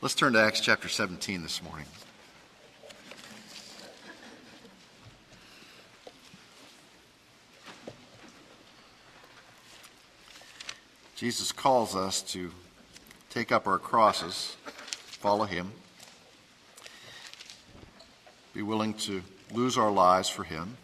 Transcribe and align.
Let's 0.00 0.14
turn 0.14 0.34
to 0.34 0.40
Acts 0.40 0.60
chapter 0.60 0.88
17 0.88 1.42
this 1.42 1.60
morning. 1.60 1.84
Jesus 11.16 11.50
calls 11.50 11.96
us 11.96 12.22
to 12.22 12.52
take 13.28 13.50
up 13.50 13.66
our 13.66 13.78
crosses, 13.78 14.56
follow 15.02 15.46
him, 15.46 15.72
be 18.54 18.62
willing 18.62 18.94
to 18.94 19.20
lose 19.52 19.76
our 19.76 19.90
lives 19.90 20.28
for 20.28 20.44
him. 20.44 20.76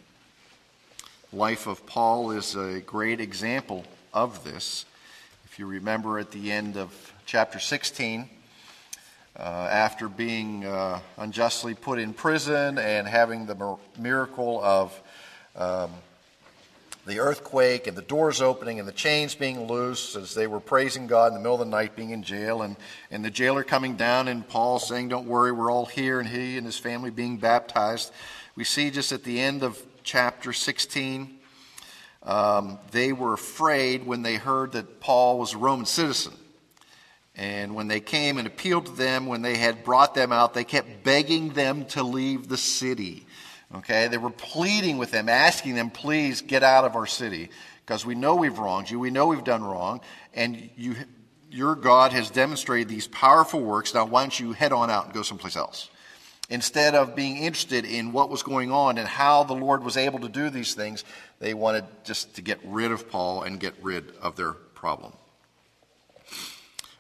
Life 1.32 1.68
of 1.68 1.86
Paul 1.86 2.32
is 2.32 2.56
a 2.56 2.80
great 2.80 3.20
example 3.20 3.84
of 4.12 4.42
this. 4.42 4.86
If 5.44 5.60
you 5.60 5.66
remember 5.66 6.18
at 6.18 6.32
the 6.32 6.50
end 6.50 6.76
of 6.76 7.12
chapter 7.26 7.60
16, 7.60 8.28
uh, 9.38 9.68
after 9.70 10.08
being 10.08 10.64
uh, 10.64 11.00
unjustly 11.16 11.74
put 11.74 11.98
in 11.98 12.12
prison 12.14 12.78
and 12.78 13.06
having 13.08 13.46
the 13.46 13.76
miracle 13.98 14.62
of 14.62 15.02
um, 15.56 15.90
the 17.06 17.18
earthquake 17.18 17.86
and 17.86 17.96
the 17.96 18.02
doors 18.02 18.40
opening 18.40 18.78
and 18.78 18.88
the 18.88 18.92
chains 18.92 19.34
being 19.34 19.66
loose 19.66 20.16
as 20.16 20.34
they 20.34 20.46
were 20.46 20.60
praising 20.60 21.06
God 21.06 21.28
in 21.28 21.34
the 21.34 21.40
middle 21.40 21.54
of 21.54 21.60
the 21.60 21.66
night 21.66 21.96
being 21.96 22.10
in 22.10 22.22
jail 22.22 22.62
and, 22.62 22.76
and 23.10 23.24
the 23.24 23.30
jailer 23.30 23.64
coming 23.64 23.96
down 23.96 24.28
and 24.28 24.46
Paul 24.48 24.78
saying, 24.78 25.08
Don't 25.08 25.26
worry, 25.26 25.52
we're 25.52 25.70
all 25.70 25.86
here, 25.86 26.20
and 26.20 26.28
he 26.28 26.56
and 26.56 26.64
his 26.64 26.78
family 26.78 27.10
being 27.10 27.36
baptized. 27.36 28.12
We 28.56 28.64
see 28.64 28.90
just 28.90 29.12
at 29.12 29.24
the 29.24 29.40
end 29.40 29.62
of 29.62 29.82
chapter 30.04 30.52
16, 30.52 31.38
um, 32.22 32.78
they 32.92 33.12
were 33.12 33.34
afraid 33.34 34.06
when 34.06 34.22
they 34.22 34.36
heard 34.36 34.72
that 34.72 35.00
Paul 35.00 35.38
was 35.38 35.54
a 35.54 35.58
Roman 35.58 35.86
citizen. 35.86 36.34
And 37.36 37.74
when 37.74 37.88
they 37.88 38.00
came 38.00 38.38
and 38.38 38.46
appealed 38.46 38.86
to 38.86 38.92
them, 38.92 39.26
when 39.26 39.42
they 39.42 39.56
had 39.56 39.84
brought 39.84 40.14
them 40.14 40.32
out, 40.32 40.54
they 40.54 40.64
kept 40.64 41.02
begging 41.02 41.50
them 41.50 41.84
to 41.86 42.02
leave 42.02 42.48
the 42.48 42.56
city. 42.56 43.26
Okay, 43.74 44.06
they 44.06 44.18
were 44.18 44.30
pleading 44.30 44.98
with 44.98 45.10
them, 45.10 45.28
asking 45.28 45.74
them, 45.74 45.90
please 45.90 46.42
get 46.42 46.62
out 46.62 46.84
of 46.84 46.94
our 46.94 47.06
city 47.06 47.50
because 47.84 48.06
we 48.06 48.14
know 48.14 48.36
we've 48.36 48.58
wronged 48.58 48.88
you, 48.88 49.00
we 49.00 49.10
know 49.10 49.26
we've 49.26 49.44
done 49.44 49.64
wrong, 49.64 50.00
and 50.32 50.70
you, 50.76 50.94
your 51.50 51.74
God 51.74 52.12
has 52.12 52.30
demonstrated 52.30 52.88
these 52.88 53.08
powerful 53.08 53.60
works. 53.60 53.92
Now, 53.92 54.04
why 54.04 54.22
don't 54.22 54.38
you 54.38 54.52
head 54.52 54.72
on 54.72 54.90
out 54.90 55.06
and 55.06 55.14
go 55.14 55.22
someplace 55.22 55.56
else? 55.56 55.90
Instead 56.50 56.94
of 56.94 57.16
being 57.16 57.38
interested 57.38 57.84
in 57.84 58.12
what 58.12 58.30
was 58.30 58.42
going 58.42 58.70
on 58.70 58.98
and 58.98 59.08
how 59.08 59.44
the 59.44 59.54
Lord 59.54 59.82
was 59.82 59.96
able 59.96 60.20
to 60.20 60.28
do 60.28 60.50
these 60.50 60.74
things, 60.74 61.04
they 61.40 61.54
wanted 61.54 61.84
just 62.04 62.36
to 62.36 62.42
get 62.42 62.60
rid 62.64 62.92
of 62.92 63.10
Paul 63.10 63.42
and 63.42 63.58
get 63.58 63.74
rid 63.82 64.14
of 64.16 64.36
their 64.36 64.52
problem. 64.52 65.12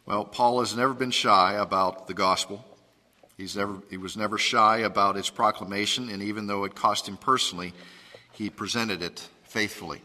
Well, 0.06 0.26
Paul 0.26 0.60
has 0.60 0.76
never 0.76 0.92
been 0.92 1.10
shy 1.10 1.54
about 1.54 2.08
the 2.08 2.14
gospel. 2.14 2.62
He's 3.38 3.56
never, 3.56 3.78
he 3.88 3.96
was 3.96 4.16
never 4.18 4.36
shy 4.36 4.78
about 4.78 5.16
its 5.16 5.30
proclamation, 5.30 6.10
and 6.10 6.22
even 6.22 6.46
though 6.46 6.64
it 6.64 6.74
cost 6.74 7.08
him 7.08 7.16
personally, 7.16 7.72
he 8.32 8.50
presented 8.50 9.02
it 9.02 9.26
faithfully. 9.44 10.02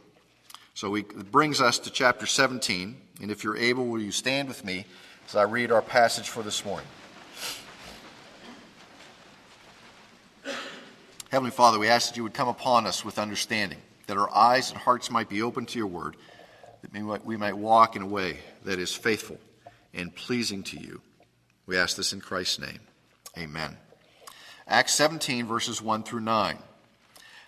So 0.74 0.90
we, 0.90 1.02
it 1.02 1.32
brings 1.32 1.60
us 1.60 1.80
to 1.80 1.92
chapter 1.92 2.26
17, 2.26 2.96
and 3.22 3.30
if 3.30 3.44
you're 3.44 3.58
able, 3.58 3.88
will 3.88 4.02
you 4.02 4.14
stand 4.14 4.48
with 4.48 4.64
me 4.64 4.86
as 5.28 5.36
I 5.36 5.44
read 5.44 5.70
our 5.70 5.82
passage 5.82 6.30
for 6.30 6.44
this 6.44 6.64
morning? 6.64 6.88
Heavenly 11.30 11.52
Father, 11.52 11.78
we 11.78 11.90
ask 11.90 12.10
that 12.10 12.18
you 12.18 12.24
would 12.24 12.34
come 12.34 12.48
upon 12.48 12.88
us 12.88 13.04
with 13.04 13.20
understanding, 13.20 13.80
that 14.08 14.18
our 14.18 14.34
eyes 14.34 14.72
and 14.72 14.80
hearts 14.80 15.12
might 15.12 15.28
be 15.28 15.42
open 15.42 15.66
to 15.66 15.78
your 15.78 15.88
word, 15.88 16.16
that 16.82 17.26
we 17.26 17.36
might 17.36 17.58
walk 17.58 17.98
in 17.98 18.02
a 18.02 18.08
way 18.08 18.40
that 18.64 18.80
is 18.80 18.96
faithful 18.96 19.38
and 19.94 20.16
pleasing 20.16 20.64
to 20.64 20.80
you. 20.80 21.02
We 21.66 21.78
ask 21.78 21.96
this 21.96 22.14
in 22.14 22.22
Christ's 22.22 22.60
name. 22.60 22.80
Amen. 23.38 23.78
Acts 24.68 24.94
17, 24.96 25.46
verses 25.46 25.82
1 25.82 26.04
through 26.04 26.22
9. 26.22 26.60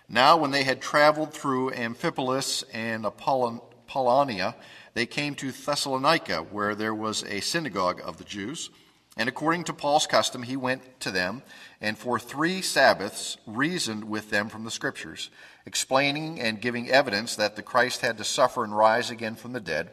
Now, 0.08 0.36
when 0.36 0.50
they 0.50 0.64
had 0.64 0.82
traveled 0.82 1.32
through 1.32 1.70
Amphipolis 1.70 2.64
and 2.72 3.06
Apollonia, 3.06 4.56
they 4.94 5.06
came 5.06 5.34
to 5.36 5.52
Thessalonica, 5.52 6.38
where 6.50 6.74
there 6.74 6.94
was 6.94 7.24
a 7.24 7.40
synagogue 7.40 8.00
of 8.04 8.18
the 8.18 8.24
Jews. 8.24 8.70
And 9.16 9.28
according 9.28 9.64
to 9.64 9.72
Paul's 9.72 10.06
custom, 10.06 10.42
he 10.42 10.56
went 10.56 11.00
to 11.00 11.10
them 11.10 11.42
and 11.80 11.98
for 11.98 12.18
three 12.18 12.62
Sabbaths 12.62 13.36
reasoned 13.46 14.04
with 14.04 14.30
them 14.30 14.48
from 14.48 14.64
the 14.64 14.70
Scriptures, 14.70 15.30
explaining 15.66 16.40
and 16.40 16.60
giving 16.60 16.90
evidence 16.90 17.36
that 17.36 17.56
the 17.56 17.62
Christ 17.62 18.00
had 18.00 18.18
to 18.18 18.24
suffer 18.24 18.64
and 18.64 18.76
rise 18.76 19.10
again 19.10 19.34
from 19.34 19.52
the 19.52 19.60
dead, 19.60 19.90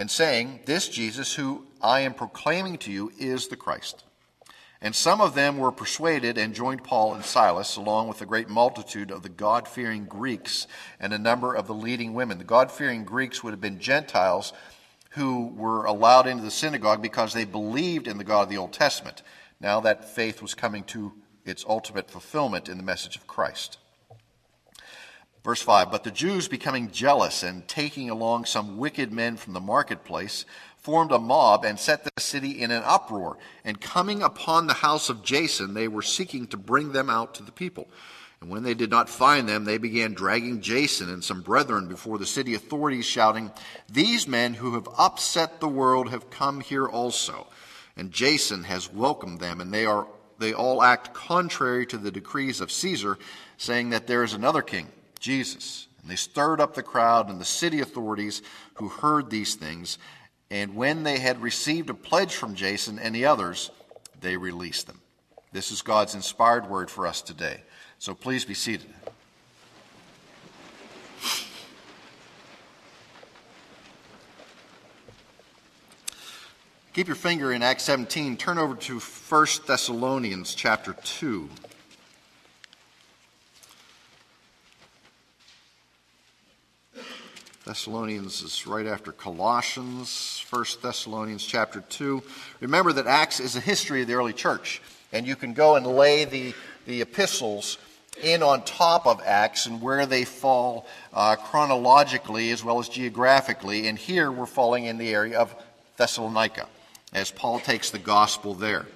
and 0.00 0.10
saying, 0.10 0.60
This 0.64 0.88
Jesus, 0.88 1.34
who 1.34 1.66
I 1.82 2.00
am 2.00 2.14
proclaiming 2.14 2.78
to 2.78 2.90
you, 2.90 3.12
is 3.18 3.48
the 3.48 3.56
Christ. 3.56 4.02
And 4.80 4.94
some 4.94 5.20
of 5.20 5.34
them 5.34 5.58
were 5.58 5.70
persuaded 5.70 6.38
and 6.38 6.54
joined 6.54 6.82
Paul 6.82 7.12
and 7.12 7.22
Silas, 7.22 7.76
along 7.76 8.08
with 8.08 8.22
a 8.22 8.26
great 8.26 8.48
multitude 8.48 9.10
of 9.10 9.22
the 9.22 9.28
God 9.28 9.68
fearing 9.68 10.06
Greeks 10.06 10.66
and 10.98 11.12
a 11.12 11.18
number 11.18 11.52
of 11.54 11.66
the 11.66 11.74
leading 11.74 12.14
women. 12.14 12.38
The 12.38 12.44
God 12.44 12.72
fearing 12.72 13.04
Greeks 13.04 13.44
would 13.44 13.52
have 13.52 13.60
been 13.60 13.78
Gentiles 13.78 14.54
who 15.10 15.48
were 15.48 15.84
allowed 15.84 16.26
into 16.26 16.44
the 16.44 16.50
synagogue 16.50 17.02
because 17.02 17.34
they 17.34 17.44
believed 17.44 18.08
in 18.08 18.16
the 18.16 18.24
God 18.24 18.44
of 18.44 18.48
the 18.48 18.56
Old 18.56 18.72
Testament. 18.72 19.22
Now 19.60 19.80
that 19.80 20.08
faith 20.08 20.40
was 20.40 20.54
coming 20.54 20.84
to 20.84 21.12
its 21.44 21.62
ultimate 21.68 22.10
fulfillment 22.10 22.70
in 22.70 22.78
the 22.78 22.82
message 22.82 23.16
of 23.16 23.26
Christ. 23.26 23.76
Verse 25.44 25.62
5 25.62 25.90
But 25.90 26.04
the 26.04 26.10
Jews, 26.10 26.48
becoming 26.48 26.90
jealous 26.90 27.42
and 27.42 27.66
taking 27.66 28.10
along 28.10 28.44
some 28.44 28.78
wicked 28.78 29.12
men 29.12 29.36
from 29.36 29.52
the 29.52 29.60
marketplace, 29.60 30.44
formed 30.76 31.12
a 31.12 31.18
mob 31.18 31.64
and 31.64 31.78
set 31.78 32.04
the 32.04 32.20
city 32.20 32.60
in 32.62 32.70
an 32.70 32.82
uproar. 32.84 33.38
And 33.64 33.80
coming 33.80 34.22
upon 34.22 34.66
the 34.66 34.74
house 34.74 35.10
of 35.10 35.22
Jason, 35.22 35.74
they 35.74 35.88
were 35.88 36.02
seeking 36.02 36.46
to 36.48 36.56
bring 36.56 36.92
them 36.92 37.10
out 37.10 37.34
to 37.34 37.42
the 37.42 37.52
people. 37.52 37.88
And 38.40 38.48
when 38.48 38.62
they 38.62 38.72
did 38.72 38.90
not 38.90 39.10
find 39.10 39.46
them, 39.46 39.64
they 39.64 39.76
began 39.76 40.14
dragging 40.14 40.62
Jason 40.62 41.10
and 41.10 41.22
some 41.22 41.42
brethren 41.42 41.88
before 41.88 42.16
the 42.16 42.24
city 42.24 42.54
authorities, 42.54 43.04
shouting, 43.04 43.50
These 43.90 44.26
men 44.26 44.54
who 44.54 44.74
have 44.74 44.88
upset 44.96 45.60
the 45.60 45.68
world 45.68 46.10
have 46.10 46.30
come 46.30 46.60
here 46.60 46.86
also. 46.86 47.48
And 47.96 48.10
Jason 48.10 48.64
has 48.64 48.90
welcomed 48.90 49.40
them, 49.40 49.60
and 49.60 49.74
they 49.74 49.84
are 49.84 50.06
they 50.38 50.54
all 50.54 50.82
act 50.82 51.12
contrary 51.12 51.84
to 51.84 51.98
the 51.98 52.10
decrees 52.10 52.62
of 52.62 52.72
Caesar, 52.72 53.18
saying 53.58 53.90
that 53.90 54.06
there 54.06 54.24
is 54.24 54.32
another 54.32 54.62
king, 54.62 54.88
Jesus. 55.20 55.86
And 56.02 56.10
they 56.10 56.16
stirred 56.16 56.60
up 56.60 56.74
the 56.74 56.82
crowd 56.82 57.28
and 57.28 57.40
the 57.40 57.44
city 57.44 57.80
authorities 57.80 58.42
who 58.74 58.88
heard 58.88 59.30
these 59.30 59.54
things. 59.54 59.98
And 60.50 60.74
when 60.74 61.04
they 61.04 61.18
had 61.18 61.40
received 61.40 61.90
a 61.90 61.94
pledge 61.94 62.34
from 62.34 62.54
Jason 62.54 62.98
and 62.98 63.14
the 63.14 63.26
others, 63.26 63.70
they 64.20 64.36
released 64.36 64.86
them. 64.86 65.00
This 65.52 65.70
is 65.70 65.82
God's 65.82 66.14
inspired 66.14 66.68
word 66.68 66.90
for 66.90 67.06
us 67.06 67.22
today. 67.22 67.62
So 67.98 68.14
please 68.14 68.44
be 68.44 68.54
seated. 68.54 68.92
Keep 76.92 77.06
your 77.06 77.16
finger 77.16 77.52
in 77.52 77.62
Acts 77.62 77.84
17. 77.84 78.36
Turn 78.36 78.58
over 78.58 78.74
to 78.74 78.98
1 78.98 79.46
Thessalonians 79.66 80.54
chapter 80.54 80.92
2. 80.92 81.48
Thessalonians 87.70 88.42
is 88.42 88.66
right 88.66 88.88
after 88.88 89.12
Colossians, 89.12 90.44
1 90.50 90.64
Thessalonians 90.82 91.46
chapter 91.46 91.82
2. 91.82 92.20
Remember 92.58 92.92
that 92.92 93.06
Acts 93.06 93.38
is 93.38 93.54
a 93.54 93.60
history 93.60 94.02
of 94.02 94.08
the 94.08 94.14
early 94.14 94.32
church, 94.32 94.82
and 95.12 95.24
you 95.24 95.36
can 95.36 95.52
go 95.52 95.76
and 95.76 95.86
lay 95.86 96.24
the, 96.24 96.52
the 96.86 97.00
epistles 97.00 97.78
in 98.24 98.42
on 98.42 98.64
top 98.64 99.06
of 99.06 99.22
Acts 99.24 99.66
and 99.66 99.80
where 99.80 100.04
they 100.04 100.24
fall 100.24 100.88
uh, 101.14 101.36
chronologically 101.36 102.50
as 102.50 102.64
well 102.64 102.80
as 102.80 102.88
geographically. 102.88 103.86
And 103.86 103.96
here 103.96 104.32
we're 104.32 104.46
falling 104.46 104.86
in 104.86 104.98
the 104.98 105.14
area 105.14 105.38
of 105.38 105.54
Thessalonica 105.96 106.66
as 107.12 107.30
Paul 107.30 107.60
takes 107.60 107.90
the 107.90 108.00
gospel 108.00 108.54
there. 108.54 108.86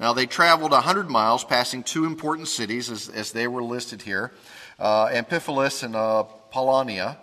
Now, 0.00 0.12
they 0.12 0.26
traveled 0.26 0.72
100 0.72 1.08
miles, 1.08 1.44
passing 1.44 1.84
two 1.84 2.04
important 2.04 2.48
cities 2.48 2.90
as, 2.90 3.08
as 3.08 3.30
they 3.30 3.46
were 3.46 3.62
listed 3.62 4.02
here 4.02 4.32
uh, 4.78 5.06
Amphipolis 5.06 5.82
and 5.82 5.96
uh, 5.96 6.24
Apollonia, 6.50 7.18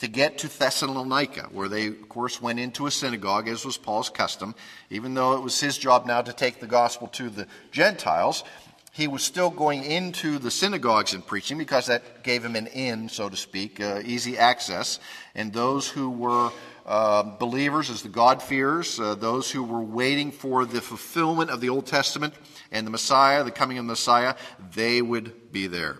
to 0.00 0.08
get 0.08 0.38
to 0.38 0.48
Thessalonica, 0.48 1.48
where 1.52 1.68
they, 1.68 1.86
of 1.86 2.08
course, 2.08 2.42
went 2.42 2.60
into 2.60 2.86
a 2.86 2.90
synagogue, 2.90 3.48
as 3.48 3.64
was 3.64 3.78
Paul's 3.78 4.10
custom. 4.10 4.54
Even 4.90 5.14
though 5.14 5.34
it 5.34 5.42
was 5.42 5.58
his 5.58 5.78
job 5.78 6.06
now 6.06 6.20
to 6.20 6.32
take 6.32 6.60
the 6.60 6.66
gospel 6.66 7.08
to 7.08 7.30
the 7.30 7.46
Gentiles, 7.72 8.44
he 8.92 9.08
was 9.08 9.22
still 9.22 9.50
going 9.50 9.84
into 9.84 10.38
the 10.38 10.50
synagogues 10.50 11.12
and 11.12 11.26
preaching 11.26 11.58
because 11.58 11.86
that 11.86 12.22
gave 12.22 12.44
him 12.44 12.56
an 12.56 12.66
in, 12.68 13.08
so 13.08 13.28
to 13.28 13.36
speak, 13.36 13.80
uh, 13.80 14.00
easy 14.04 14.38
access. 14.38 15.00
And 15.34 15.52
those 15.52 15.88
who 15.88 16.10
were 16.10 16.50
uh, 16.86 17.22
believers 17.22 17.90
as 17.90 18.02
the 18.02 18.08
God-fearers, 18.08 19.00
uh, 19.00 19.14
those 19.14 19.50
who 19.50 19.64
were 19.64 19.82
waiting 19.82 20.30
for 20.30 20.64
the 20.64 20.80
fulfillment 20.80 21.50
of 21.50 21.60
the 21.60 21.68
Old 21.68 21.86
Testament 21.86 22.32
and 22.70 22.86
the 22.86 22.90
Messiah, 22.90 23.44
the 23.44 23.50
coming 23.50 23.76
of 23.78 23.84
the 23.84 23.92
Messiah, 23.92 24.34
they 24.74 25.02
would 25.02 25.52
be 25.52 25.66
there. 25.66 25.98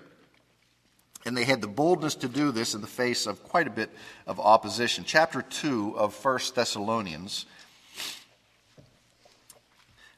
And 1.26 1.37
they 1.37 1.44
had 1.44 1.61
the 1.61 1.67
boldness 1.67 2.14
to 2.17 2.28
do 2.28 2.52
this 2.52 2.75
in 2.75 2.81
the 2.81 2.87
face 2.87 3.26
of 3.26 3.43
quite 3.43 3.67
a 3.67 3.70
bit 3.70 3.90
of 4.28 4.38
opposition. 4.38 5.02
Chapter 5.05 5.43
2 5.43 5.99
of 5.99 6.25
1 6.25 6.38
Thessalonians 6.55 7.46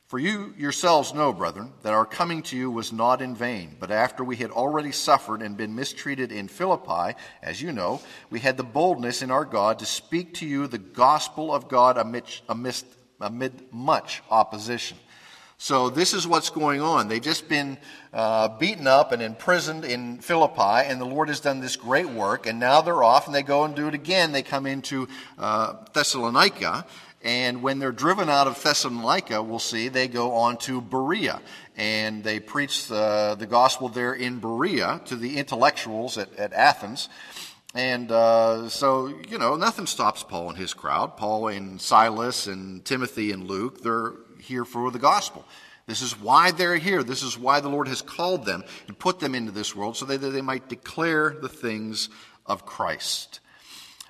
For 0.06 0.18
you 0.18 0.52
yourselves 0.58 1.14
know, 1.14 1.32
brethren, 1.32 1.72
that 1.82 1.94
our 1.94 2.04
coming 2.04 2.42
to 2.44 2.58
you 2.58 2.70
was 2.70 2.92
not 2.92 3.22
in 3.22 3.34
vain, 3.34 3.74
but 3.80 3.90
after 3.90 4.22
we 4.22 4.36
had 4.36 4.50
already 4.50 4.92
suffered 4.92 5.40
and 5.40 5.56
been 5.56 5.74
mistreated 5.74 6.30
in 6.30 6.46
Philippi, 6.46 7.18
as 7.42 7.62
you 7.62 7.72
know, 7.72 8.02
we 8.28 8.40
had 8.40 8.58
the 8.58 8.62
boldness 8.62 9.22
in 9.22 9.30
our 9.30 9.46
God 9.46 9.78
to 9.78 9.86
speak 9.86 10.34
to 10.34 10.46
you 10.46 10.66
the 10.66 10.76
gospel 10.76 11.54
of 11.54 11.68
God 11.68 11.96
amidst, 11.96 12.42
amidst, 12.50 12.84
amid 13.18 13.72
much 13.72 14.22
opposition. 14.30 14.98
So 15.60 15.90
this 15.90 16.14
is 16.14 16.24
what's 16.24 16.50
going 16.50 16.80
on. 16.80 17.08
They've 17.08 17.20
just 17.20 17.48
been 17.48 17.78
uh, 18.12 18.46
beaten 18.58 18.86
up 18.86 19.10
and 19.10 19.20
imprisoned 19.20 19.84
in 19.84 20.18
Philippi, 20.18 20.86
and 20.86 21.00
the 21.00 21.04
Lord 21.04 21.28
has 21.28 21.40
done 21.40 21.58
this 21.58 21.74
great 21.74 22.08
work, 22.08 22.46
and 22.46 22.60
now 22.60 22.80
they're 22.80 23.02
off 23.02 23.26
and 23.26 23.34
they 23.34 23.42
go 23.42 23.64
and 23.64 23.74
do 23.74 23.88
it 23.88 23.94
again. 23.94 24.30
They 24.30 24.42
come 24.42 24.66
into 24.66 25.08
uh, 25.36 25.74
Thessalonica. 25.92 26.86
And 27.20 27.64
when 27.64 27.80
they're 27.80 27.90
driven 27.90 28.28
out 28.28 28.46
of 28.46 28.62
Thessalonica, 28.62 29.42
we'll 29.42 29.58
see, 29.58 29.88
they 29.88 30.06
go 30.06 30.34
on 30.34 30.56
to 30.58 30.80
Berea. 30.80 31.42
And 31.76 32.22
they 32.22 32.38
preach 32.38 32.86
the, 32.86 33.34
the 33.36 33.46
gospel 33.46 33.88
there 33.88 34.14
in 34.14 34.38
Berea 34.38 35.00
to 35.06 35.16
the 35.16 35.38
intellectuals 35.38 36.16
at, 36.16 36.32
at 36.36 36.52
Athens. 36.52 37.08
And 37.74 38.12
uh, 38.12 38.68
so, 38.68 39.08
you 39.28 39.38
know, 39.38 39.56
nothing 39.56 39.86
stops 39.86 40.22
Paul 40.22 40.50
and 40.50 40.58
his 40.58 40.72
crowd. 40.72 41.16
Paul 41.16 41.48
and 41.48 41.80
Silas 41.80 42.46
and 42.46 42.84
Timothy 42.84 43.32
and 43.32 43.48
Luke, 43.48 43.82
they're 43.82 44.12
here 44.48 44.64
for 44.64 44.90
the 44.90 44.98
gospel. 44.98 45.44
This 45.86 46.02
is 46.02 46.18
why 46.20 46.50
they're 46.50 46.76
here. 46.76 47.02
This 47.02 47.22
is 47.22 47.38
why 47.38 47.60
the 47.60 47.68
Lord 47.68 47.88
has 47.88 48.02
called 48.02 48.44
them 48.44 48.64
and 48.88 48.98
put 48.98 49.20
them 49.20 49.34
into 49.34 49.52
this 49.52 49.76
world 49.76 49.96
so 49.96 50.04
that 50.06 50.18
they 50.18 50.42
might 50.42 50.68
declare 50.68 51.30
the 51.30 51.48
things 51.48 52.08
of 52.44 52.66
Christ. 52.66 53.40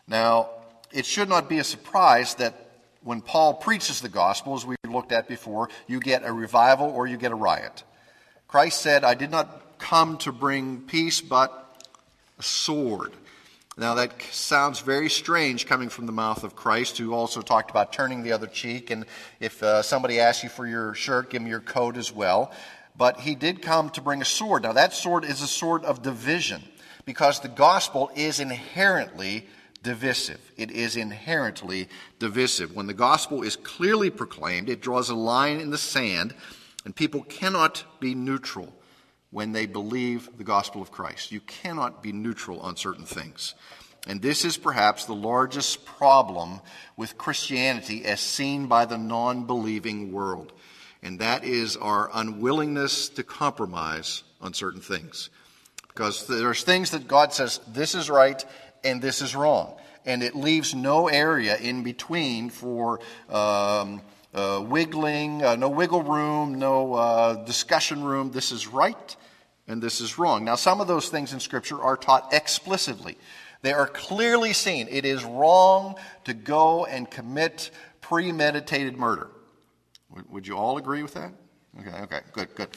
Now, 0.06 0.50
it 0.93 1.05
should 1.05 1.29
not 1.29 1.49
be 1.49 1.58
a 1.58 1.64
surprise 1.64 2.35
that 2.37 2.55
when 3.02 3.20
Paul 3.20 3.55
preaches 3.55 4.00
the 4.00 4.08
gospel, 4.08 4.55
as 4.55 4.67
we 4.67 4.76
looked 4.88 5.12
at 5.12 5.29
before, 5.29 5.69
you 5.87 6.00
get 6.00 6.25
a 6.25 6.32
revival 6.32 6.88
or 6.88 7.06
you 7.06 7.17
get 7.17 7.32
a 7.32 7.37
riot. 7.37 7.84
Christ 8.49 8.81
said, 8.81 9.05
I 9.05 9.14
did 9.14 9.31
not 9.31 9.79
come 9.79 10.19
to 10.19 10.32
bring 10.32 10.81
peace, 10.82 11.20
but 11.20 11.84
a 12.38 12.43
sword. 12.43 13.12
Now, 13.78 13.94
that 13.94 14.20
sounds 14.32 14.80
very 14.80 15.08
strange 15.08 15.64
coming 15.66 15.88
from 15.88 16.06
the 16.06 16.12
mouth 16.12 16.42
of 16.42 16.56
Christ, 16.56 16.98
who 16.98 17.14
also 17.14 17.40
talked 17.42 17.70
about 17.70 17.92
turning 17.92 18.25
the 18.25 18.32
other 18.32 18.48
cheek. 18.48 18.90
And 18.90 19.06
if 19.38 19.62
uh, 19.62 19.82
somebody 19.82 20.19
asks 20.19 20.42
you 20.42 20.48
for 20.48 20.66
your 20.66 20.94
shirt, 20.94 21.30
give 21.30 21.42
them 21.42 21.48
your 21.48 21.60
coat 21.60 21.96
as 21.96 22.12
well. 22.12 22.50
But 22.96 23.20
he 23.20 23.36
did 23.36 23.62
come 23.62 23.90
to 23.90 24.00
bring 24.00 24.20
a 24.20 24.25
sword. 24.25 24.64
Now, 24.64 24.72
that 24.72 24.94
sword 24.94 25.25
is 25.25 25.42
a 25.42 25.46
sword 25.46 25.84
of 25.84 26.02
division 26.02 26.64
because 27.04 27.38
the 27.38 27.48
gospel 27.48 28.10
is 28.16 28.40
inherently 28.40 29.46
divisive. 29.84 30.40
It 30.56 30.72
is 30.72 30.96
inherently 30.96 31.88
divisive. 32.19 32.74
When 32.74 32.88
the 32.88 32.94
gospel 32.94 33.44
is 33.44 33.54
clearly 33.54 34.10
proclaimed, 34.10 34.69
it 34.69 34.81
draws 34.81 35.08
a 35.08 35.14
line 35.14 35.60
in 35.60 35.70
the 35.70 35.78
sand, 35.78 36.34
and 36.84 36.96
people 36.96 37.22
cannot 37.22 37.84
be 38.00 38.16
neutral 38.16 38.74
when 39.30 39.52
they 39.52 39.66
believe 39.66 40.28
the 40.38 40.44
gospel 40.44 40.80
of 40.80 40.90
Christ. 40.90 41.32
You 41.32 41.40
cannot 41.40 42.02
be 42.02 42.12
neutral 42.12 42.60
on 42.60 42.76
certain 42.76 43.04
things. 43.04 43.54
And 44.06 44.22
this 44.22 44.44
is 44.44 44.56
perhaps 44.56 45.04
the 45.04 45.14
largest 45.14 45.84
problem 45.84 46.60
with 46.96 47.19
Christianity 47.19 48.04
as 48.04 48.20
seen 48.20 48.66
by 48.66 48.86
the 48.86 48.96
non 48.96 49.44
believing 49.44 50.12
world. 50.12 50.52
And 51.02 51.19
that 51.19 51.44
is 51.44 51.76
our 51.76 52.10
unwillingness 52.12 53.10
to 53.10 53.22
compromise 53.22 54.22
on 54.40 54.54
certain 54.54 54.80
things. 54.80 55.31
Because 55.88 56.26
there's 56.26 56.62
things 56.62 56.90
that 56.90 57.08
God 57.08 57.32
says, 57.32 57.60
this 57.69 57.94
is 57.94 58.08
right 58.08 58.42
and 58.84 59.02
this 59.02 59.20
is 59.20 59.36
wrong. 59.36 59.74
And 60.06 60.22
it 60.22 60.34
leaves 60.34 60.74
no 60.74 61.08
area 61.08 61.56
in 61.56 61.82
between 61.82 62.50
for 62.50 63.00
um, 63.28 64.00
uh, 64.34 64.64
wiggling, 64.66 65.42
uh, 65.42 65.56
no 65.56 65.69
wiggle 65.69 66.02
room, 66.02 66.58
no 66.58 66.94
uh, 66.94 67.44
discussion 67.44 68.02
room. 68.02 68.30
This 68.30 68.52
is 68.52 68.66
right 68.66 69.16
and 69.69 69.82
this 69.82 70.00
is 70.00 70.19
wrong. 70.19 70.44
Now, 70.44 70.56
some 70.56 70.80
of 70.80 70.88
those 70.88 71.10
things 71.10 71.32
in 71.32 71.40
Scripture 71.40 71.80
are 71.80 71.96
taught 71.96 72.32
explicitly. 72.32 73.19
They 73.60 73.72
are 73.72 73.86
clearly 73.86 74.52
seen. 74.52 74.88
It 74.90 75.04
is 75.04 75.25
wrong 75.25 75.96
to 76.25 76.32
go 76.34 76.86
and 76.86 77.08
commit 77.08 77.70
premeditated 78.00 78.96
murder. 78.96 79.30
Would, 80.31 80.46
you 80.46 80.56
all 80.56 80.78
agree 80.78 81.02
with 81.02 81.14
that? 81.14 81.32
Okay, 81.78 81.96
okay, 82.02 82.20
good, 82.32 82.54
good. 82.54 82.69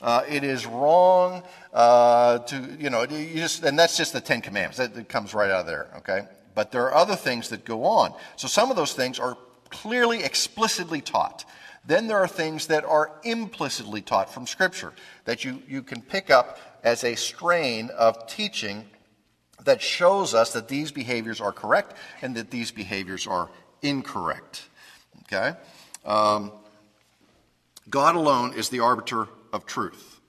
Uh, 0.00 0.22
it 0.28 0.44
is 0.44 0.66
wrong 0.66 1.42
uh, 1.74 2.38
to, 2.38 2.76
you 2.78 2.90
know, 2.90 3.02
you 3.02 3.34
just, 3.34 3.64
and 3.64 3.76
that's 3.76 3.96
just 3.96 4.12
the 4.12 4.20
Ten 4.20 4.40
Commandments. 4.40 4.78
That, 4.78 4.94
that 4.94 5.08
comes 5.08 5.34
right 5.34 5.50
out 5.50 5.60
of 5.60 5.66
there, 5.66 5.90
okay? 5.98 6.28
But 6.54 6.70
there 6.70 6.84
are 6.84 6.94
other 6.94 7.16
things 7.16 7.48
that 7.48 7.64
go 7.64 7.84
on. 7.84 8.14
So 8.36 8.46
some 8.46 8.70
of 8.70 8.76
those 8.76 8.92
things 8.92 9.18
are 9.18 9.36
clearly, 9.82 10.24
explicitly 10.24 11.00
taught. 11.00 11.44
Then 11.84 12.08
there 12.08 12.18
are 12.18 12.28
things 12.28 12.66
that 12.66 12.84
are 12.84 13.12
implicitly 13.22 14.00
taught 14.00 14.32
from 14.32 14.46
Scripture 14.46 14.92
that 15.24 15.44
you, 15.44 15.62
you 15.68 15.82
can 15.82 16.02
pick 16.02 16.30
up 16.30 16.58
as 16.82 17.04
a 17.04 17.14
strain 17.14 17.90
of 17.96 18.26
teaching 18.26 18.86
that 19.64 19.82
shows 19.82 20.34
us 20.34 20.52
that 20.52 20.68
these 20.68 20.90
behaviors 20.90 21.40
are 21.40 21.52
correct 21.52 21.94
and 22.22 22.34
that 22.36 22.50
these 22.50 22.70
behaviors 22.70 23.26
are 23.26 23.50
incorrect. 23.82 24.68
Okay? 25.24 25.56
Um, 26.04 26.52
God 27.88 28.16
alone 28.16 28.54
is 28.54 28.68
the 28.68 28.80
arbiter 28.80 29.28
of 29.52 29.66
truth. 29.66 30.20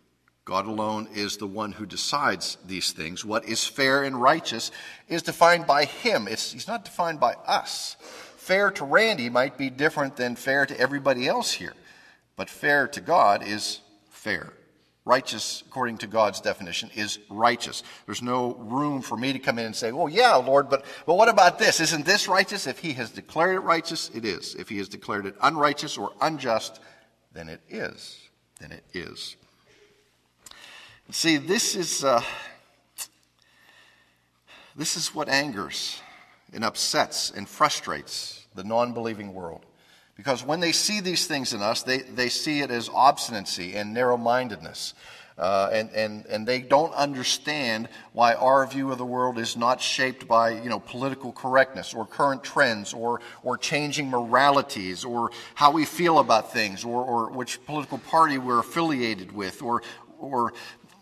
God 0.45 0.65
alone 0.65 1.09
is 1.13 1.37
the 1.37 1.47
one 1.47 1.73
who 1.73 1.85
decides 1.85 2.57
these 2.65 2.91
things. 2.91 3.25
What 3.25 3.45
is 3.45 3.65
fair 3.65 4.03
and 4.03 4.21
righteous 4.21 4.71
is 5.09 5.21
defined 5.21 5.67
by 5.67 5.85
Him, 5.85 6.27
it's, 6.27 6.51
He's 6.51 6.67
not 6.67 6.85
defined 6.85 7.19
by 7.19 7.33
us. 7.45 7.97
Fair 8.47 8.71
to 8.71 8.85
Randy 8.85 9.29
might 9.29 9.57
be 9.57 9.69
different 9.69 10.15
than 10.15 10.37
fair 10.37 10.65
to 10.65 10.79
everybody 10.79 11.27
else 11.27 11.51
here, 11.51 11.73
but 12.37 12.49
fair 12.49 12.87
to 12.87 13.01
God 13.01 13.45
is 13.45 13.81
fair. 14.09 14.53
Righteous, 15.03 15.65
according 15.67 15.97
to 15.97 16.07
God's 16.07 16.39
definition, 16.39 16.89
is 16.95 17.19
righteous. 17.29 17.83
There's 18.05 18.21
no 18.21 18.55
room 18.55 19.01
for 19.01 19.17
me 19.17 19.33
to 19.33 19.39
come 19.39 19.59
in 19.59 19.65
and 19.65 19.75
say, 19.75 19.91
well, 19.91 20.07
yeah, 20.07 20.35
Lord, 20.35 20.69
but, 20.69 20.85
but 21.05 21.15
what 21.15 21.27
about 21.27 21.59
this? 21.59 21.81
Isn't 21.81 22.05
this 22.05 22.29
righteous? 22.29 22.67
If 22.67 22.79
He 22.79 22.93
has 22.93 23.09
declared 23.09 23.57
it 23.57 23.59
righteous, 23.59 24.09
it 24.15 24.23
is. 24.23 24.55
If 24.55 24.69
He 24.69 24.77
has 24.77 24.87
declared 24.87 25.25
it 25.25 25.35
unrighteous 25.41 25.97
or 25.97 26.13
unjust, 26.21 26.79
then 27.33 27.49
it 27.49 27.59
is. 27.67 28.29
Then 28.61 28.71
it 28.71 28.85
is. 28.93 29.35
See, 31.11 31.35
this 31.35 31.75
is, 31.75 32.01
uh, 32.01 32.23
this 34.73 34.95
is 34.95 35.13
what 35.13 35.27
angers 35.27 35.99
and 36.53 36.63
upsets 36.63 37.31
and 37.31 37.47
frustrates 37.47 38.45
the 38.55 38.63
non 38.63 38.93
believing 38.93 39.33
world. 39.33 39.65
Because 40.15 40.43
when 40.43 40.59
they 40.59 40.71
see 40.71 40.99
these 40.99 41.27
things 41.27 41.53
in 41.53 41.61
us, 41.61 41.83
they, 41.83 41.99
they 41.99 42.29
see 42.29 42.61
it 42.61 42.71
as 42.71 42.89
obstinacy 42.91 43.75
and 43.75 43.93
narrow 43.93 44.17
mindedness. 44.17 44.95
Uh, 45.37 45.69
and, 45.71 45.91
and, 45.91 46.25
and 46.25 46.47
they 46.47 46.59
don't 46.59 46.91
understand 46.95 47.87
why 48.13 48.33
our 48.33 48.65
view 48.65 48.91
of 48.91 48.97
the 48.97 49.05
world 49.05 49.37
is 49.37 49.55
not 49.55 49.79
shaped 49.79 50.27
by 50.27 50.49
you 50.49 50.67
know, 50.67 50.79
political 50.79 51.31
correctness 51.31 51.93
or 51.93 52.07
current 52.07 52.43
trends 52.43 52.91
or, 52.91 53.21
or 53.43 53.55
changing 53.55 54.09
moralities 54.09 55.05
or 55.05 55.29
how 55.53 55.69
we 55.69 55.85
feel 55.85 56.17
about 56.17 56.51
things 56.51 56.83
or, 56.83 57.03
or 57.03 57.29
which 57.29 57.63
political 57.67 57.99
party 57.99 58.39
we're 58.39 58.57
affiliated 58.57 59.31
with 59.31 59.61
or, 59.61 59.83
or 60.17 60.53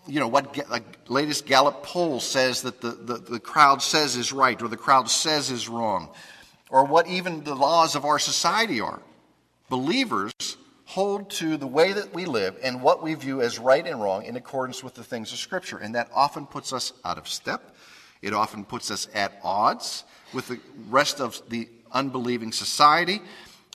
you 0.08 0.20
know, 0.20 0.28
what 0.28 0.54
the 0.54 0.84
latest 1.08 1.46
Gallup 1.46 1.84
poll 1.84 2.20
says 2.20 2.62
that 2.64 2.82
the, 2.82 2.92
the, 2.92 3.18
the 3.18 3.40
crowd 3.40 3.82
says 3.82 4.16
is 4.16 4.32
right 4.32 4.62
or 4.62 4.68
the 4.68 4.78
crowd 4.78 5.10
says 5.10 5.52
is 5.52 5.68
wrong 5.68 6.10
or 6.70 6.86
what 6.86 7.08
even 7.08 7.44
the 7.44 7.56
laws 7.56 7.96
of 7.96 8.06
our 8.06 8.20
society 8.20 8.82
are. 8.82 9.02
Believers 9.70 10.34
hold 10.86 11.30
to 11.30 11.58
the 11.58 11.68
way 11.68 11.94
that 11.94 12.14
we 12.14 12.26
live 12.26 12.58
and 12.62 12.82
what 12.82 13.02
we 13.02 13.14
view 13.14 13.42
as 13.42 13.60
right 13.60 13.86
and 13.86 14.02
wrong 14.02 14.24
in 14.24 14.36
accordance 14.36 14.84
with 14.84 14.94
the 14.94 15.04
things 15.04 15.32
of 15.32 15.40
Scripture. 15.40 15.78
And 15.78 15.96
that 15.96 16.10
often 16.14 16.46
puts 16.46 16.74
us 16.74 16.94
out 17.04 17.18
of 17.18 17.28
step. 17.28 17.76
It 18.22 18.34
often 18.34 18.66
puts 18.66 18.92
us 18.92 19.08
at 19.14 19.40
odds 19.44 20.04
with 20.34 20.48
the 20.48 20.60
rest 20.90 21.20
of 21.20 21.42
the 21.50 21.68
unbelieving 21.92 22.52
society. 22.52 23.22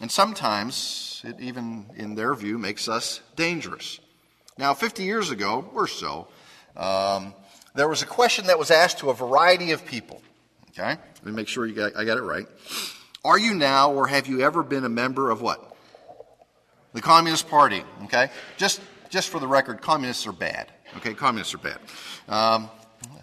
And 0.00 0.10
sometimes 0.10 1.22
it 1.24 1.40
even, 1.40 1.86
in 1.96 2.14
their 2.14 2.34
view, 2.34 2.58
makes 2.58 2.88
us 2.88 3.20
dangerous. 3.36 4.00
Now, 4.60 4.74
50 4.74 5.04
years 5.04 5.30
ago, 5.30 5.70
or 5.72 5.88
so, 5.88 6.28
um, 6.76 7.32
there 7.74 7.88
was 7.88 8.02
a 8.02 8.06
question 8.06 8.48
that 8.48 8.58
was 8.58 8.70
asked 8.70 8.98
to 8.98 9.08
a 9.08 9.14
variety 9.14 9.70
of 9.70 9.86
people. 9.86 10.20
Okay? 10.68 10.90
Let 10.90 11.24
me 11.24 11.32
make 11.32 11.48
sure 11.48 11.66
got, 11.68 11.96
I 11.96 12.04
got 12.04 12.18
it 12.18 12.22
right. 12.22 12.46
Are 13.24 13.38
you 13.38 13.54
now 13.54 13.90
or 13.92 14.06
have 14.06 14.26
you 14.26 14.42
ever 14.42 14.62
been 14.62 14.84
a 14.84 14.90
member 14.90 15.30
of 15.30 15.40
what? 15.40 15.74
The 16.92 17.00
Communist 17.00 17.48
Party, 17.48 17.82
okay? 18.04 18.28
Just, 18.58 18.82
just 19.08 19.30
for 19.30 19.40
the 19.40 19.48
record, 19.48 19.80
communists 19.80 20.26
are 20.26 20.32
bad, 20.32 20.70
okay? 20.98 21.14
Communists 21.14 21.54
are 21.54 21.58
bad. 21.58 21.78
Um, 22.28 22.68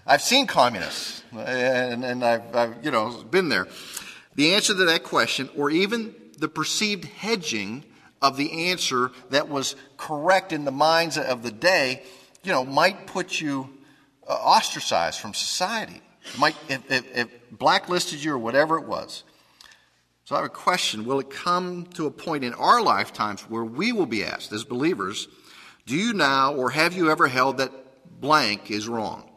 I've 0.08 0.24
seen 0.24 0.48
communists, 0.48 1.22
and, 1.32 2.04
and 2.04 2.26
I've, 2.26 2.56
I've, 2.56 2.84
you 2.84 2.90
know, 2.90 3.24
been 3.30 3.50
there. 3.50 3.68
The 4.34 4.56
answer 4.56 4.74
to 4.74 4.86
that 4.86 5.04
question, 5.04 5.50
or 5.56 5.70
even 5.70 6.16
the 6.40 6.48
perceived 6.48 7.06
hedging 7.06 7.84
of 8.22 8.38
the 8.38 8.70
answer 8.70 9.12
that 9.30 9.50
was 9.50 9.76
correct 9.98 10.52
in 10.52 10.66
the 10.66 10.72
minds 10.72 11.18
of 11.18 11.44
the 11.44 11.52
day, 11.52 12.04
you 12.44 12.52
know, 12.52 12.66
might 12.66 13.08
put 13.08 13.40
you 13.40 13.70
uh, 14.28 14.34
ostracized 14.34 15.20
from 15.20 15.34
society. 15.34 16.02
Might, 16.38 16.56
if, 16.68 16.92
if, 16.92 17.18
if 17.18 17.30
blacklisted 17.52 18.24
you 18.24 18.34
or 18.34 18.38
whatever 18.38 18.78
it 18.78 18.86
was. 18.86 19.24
So 20.26 20.36
I 20.36 20.40
have 20.40 20.46
a 20.46 20.50
question. 20.50 21.06
Will 21.06 21.22
it 21.22 21.30
come 21.30 21.86
to 21.94 22.06
a 22.06 22.12
point 22.12 22.44
in 22.44 22.54
our 22.54 22.82
lifetimes 22.82 23.42
where 23.44 23.64
we 23.64 23.94
will 23.94 24.06
be 24.06 24.26
asked, 24.26 24.52
as 24.52 24.66
believers, 24.66 25.30
do 25.86 25.96
you 25.96 26.14
now 26.14 26.54
or 26.54 26.72
have 26.72 26.94
you 26.94 27.10
ever 27.10 27.28
held 27.28 27.60
that 27.60 27.72
blank 28.20 28.70
is 28.70 28.90
wrong? 28.90 29.30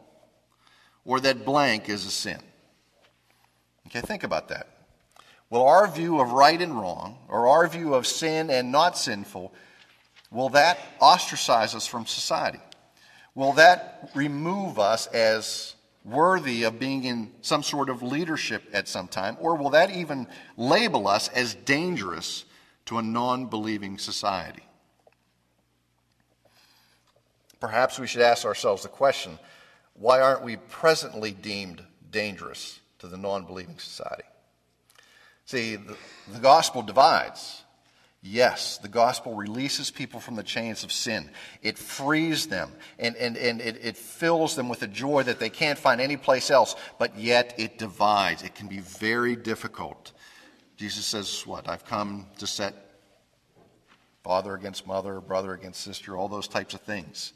Or 1.05 1.21
that 1.21 1.45
blank 1.45 1.87
is 1.87 2.05
a 2.05 2.11
sin? 2.11 2.39
Okay, 3.87 4.01
think 4.01 4.23
about 4.23 4.49
that. 4.49 4.67
Will 5.51 5.67
our 5.67 5.85
view 5.85 6.21
of 6.21 6.31
right 6.31 6.59
and 6.59 6.73
wrong, 6.73 7.17
or 7.27 7.49
our 7.49 7.67
view 7.67 7.93
of 7.93 8.07
sin 8.07 8.49
and 8.49 8.71
not 8.71 8.97
sinful, 8.97 9.53
will 10.31 10.47
that 10.49 10.79
ostracize 11.01 11.75
us 11.75 11.85
from 11.85 12.05
society? 12.05 12.61
Will 13.35 13.51
that 13.53 14.11
remove 14.15 14.79
us 14.79 15.07
as 15.07 15.75
worthy 16.05 16.63
of 16.63 16.79
being 16.79 17.03
in 17.03 17.31
some 17.41 17.63
sort 17.63 17.89
of 17.89 18.01
leadership 18.01 18.63
at 18.71 18.87
some 18.87 19.09
time? 19.09 19.35
Or 19.41 19.55
will 19.55 19.71
that 19.71 19.91
even 19.91 20.25
label 20.55 21.05
us 21.05 21.27
as 21.27 21.53
dangerous 21.53 22.45
to 22.85 22.97
a 22.97 23.01
non 23.01 23.47
believing 23.47 23.97
society? 23.97 24.63
Perhaps 27.59 27.99
we 27.99 28.07
should 28.07 28.21
ask 28.21 28.45
ourselves 28.45 28.83
the 28.83 28.89
question 28.89 29.37
why 29.95 30.21
aren't 30.21 30.43
we 30.43 30.55
presently 30.55 31.31
deemed 31.31 31.83
dangerous 32.09 32.79
to 32.99 33.07
the 33.07 33.17
non 33.17 33.43
believing 33.43 33.77
society? 33.79 34.23
See, 35.51 35.75
the, 35.75 35.97
the 36.31 36.39
gospel 36.39 36.81
divides. 36.81 37.61
Yes, 38.23 38.77
the 38.77 38.87
gospel 38.87 39.35
releases 39.35 39.91
people 39.91 40.21
from 40.21 40.37
the 40.37 40.43
chains 40.43 40.85
of 40.85 40.93
sin. 40.93 41.29
It 41.61 41.77
frees 41.77 42.47
them 42.47 42.71
and, 42.97 43.17
and, 43.17 43.35
and 43.35 43.59
it, 43.59 43.77
it 43.83 43.97
fills 43.97 44.55
them 44.55 44.69
with 44.69 44.81
a 44.81 44.87
joy 44.87 45.23
that 45.23 45.41
they 45.41 45.49
can't 45.49 45.77
find 45.77 45.99
anyplace 45.99 46.51
else, 46.51 46.77
but 46.97 47.17
yet 47.19 47.53
it 47.57 47.77
divides. 47.77 48.43
It 48.43 48.55
can 48.55 48.69
be 48.69 48.79
very 48.79 49.35
difficult. 49.35 50.13
Jesus 50.77 51.05
says, 51.05 51.45
What? 51.45 51.67
I've 51.67 51.83
come 51.83 52.27
to 52.37 52.47
set 52.47 52.73
father 54.23 54.53
against 54.53 54.87
mother, 54.87 55.19
brother 55.19 55.51
against 55.51 55.81
sister, 55.81 56.15
all 56.15 56.29
those 56.29 56.47
types 56.47 56.73
of 56.73 56.79
things. 56.79 57.33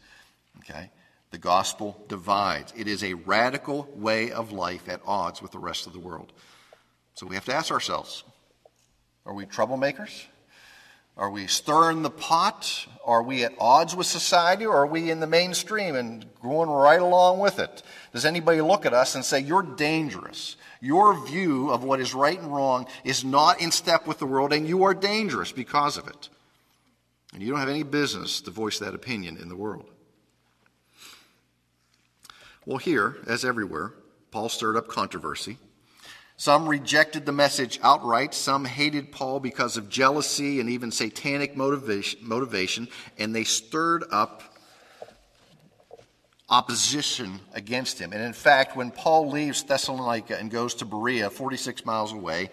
Okay? 0.60 0.90
The 1.32 1.38
gospel 1.38 2.02
divides. 2.08 2.72
It 2.78 2.88
is 2.88 3.04
a 3.04 3.16
radical 3.16 3.90
way 3.94 4.32
of 4.32 4.54
life 4.54 4.88
at 4.88 5.02
odds 5.06 5.42
with 5.42 5.52
the 5.52 5.60
rest 5.60 5.86
of 5.86 5.92
the 5.92 6.00
world. 6.00 6.32
So 7.16 7.26
we 7.26 7.36
have 7.36 7.46
to 7.46 7.54
ask 7.54 7.72
ourselves 7.72 8.24
are 9.26 9.34
we 9.34 9.46
troublemakers? 9.46 10.26
Are 11.18 11.30
we 11.30 11.48
stirring 11.48 12.02
the 12.02 12.10
pot? 12.10 12.88
Are 13.06 13.24
we 13.24 13.46
at 13.46 13.54
odds 13.58 13.96
with 13.96 14.06
society 14.06 14.66
or 14.66 14.76
are 14.76 14.88
we 14.88 15.10
in 15.10 15.22
the 15.22 15.28
mainstream 15.28 15.96
and 15.96 16.26
going 16.42 16.70
right 16.70 17.00
along 17.00 17.40
with 17.40 17.58
it? 17.58 17.84
Does 18.12 18.26
anybody 18.26 18.60
look 18.60 18.86
at 18.86 18.94
us 18.94 19.16
and 19.16 19.24
say, 19.24 19.40
You're 19.40 19.64
dangerous? 19.64 20.58
Your 20.82 21.26
view 21.26 21.72
of 21.72 21.84
what 21.84 22.02
is 22.02 22.14
right 22.14 22.40
and 22.40 22.54
wrong 22.54 22.86
is 23.06 23.24
not 23.24 23.62
in 23.62 23.72
step 23.72 24.06
with 24.06 24.20
the 24.20 24.26
world 24.26 24.52
and 24.52 24.68
you 24.68 24.84
are 24.84 24.94
dangerous 24.94 25.52
because 25.52 25.98
of 25.98 26.08
it. 26.08 26.30
And 27.34 27.42
you 27.42 27.50
don't 27.50 27.60
have 27.60 27.70
any 27.70 27.84
business 27.84 28.42
to 28.42 28.52
voice 28.52 28.80
that 28.80 28.94
opinion 28.94 29.38
in 29.38 29.50
the 29.50 29.56
world. 29.56 29.90
Well, 32.66 32.78
here, 32.78 33.18
as 33.28 33.46
everywhere, 33.46 33.94
Paul 34.32 34.50
stirred 34.50 34.76
up 34.76 34.88
controversy. 34.88 35.58
Some 36.38 36.68
rejected 36.68 37.26
the 37.26 37.32
message 37.32 37.80
outright. 37.82 38.34
Some 38.34 38.66
hated 38.66 39.12
Paul 39.12 39.40
because 39.40 39.78
of 39.78 39.90
jealousy 39.90 40.60
and 40.60 40.70
even 40.70 40.92
satanic 40.92 41.56
motivation, 41.56 42.20
motivation 42.22 42.88
and 43.18 43.34
they 43.34 43.46
stirred 43.46 44.04
up 44.12 44.44
opposition 46.50 47.40
against 47.54 48.00
him. 48.00 48.14
And 48.14 48.22
in 48.22 48.34
fact, 48.34 48.76
when 48.76 48.92
Paul 48.92 49.30
leaves 49.30 49.64
Thessalonica 49.64 50.38
and 50.38 50.52
goes 50.52 50.76
to 50.76 50.86
Berea, 50.86 51.30
46 51.30 51.86
miles 51.86 52.12
away, 52.12 52.50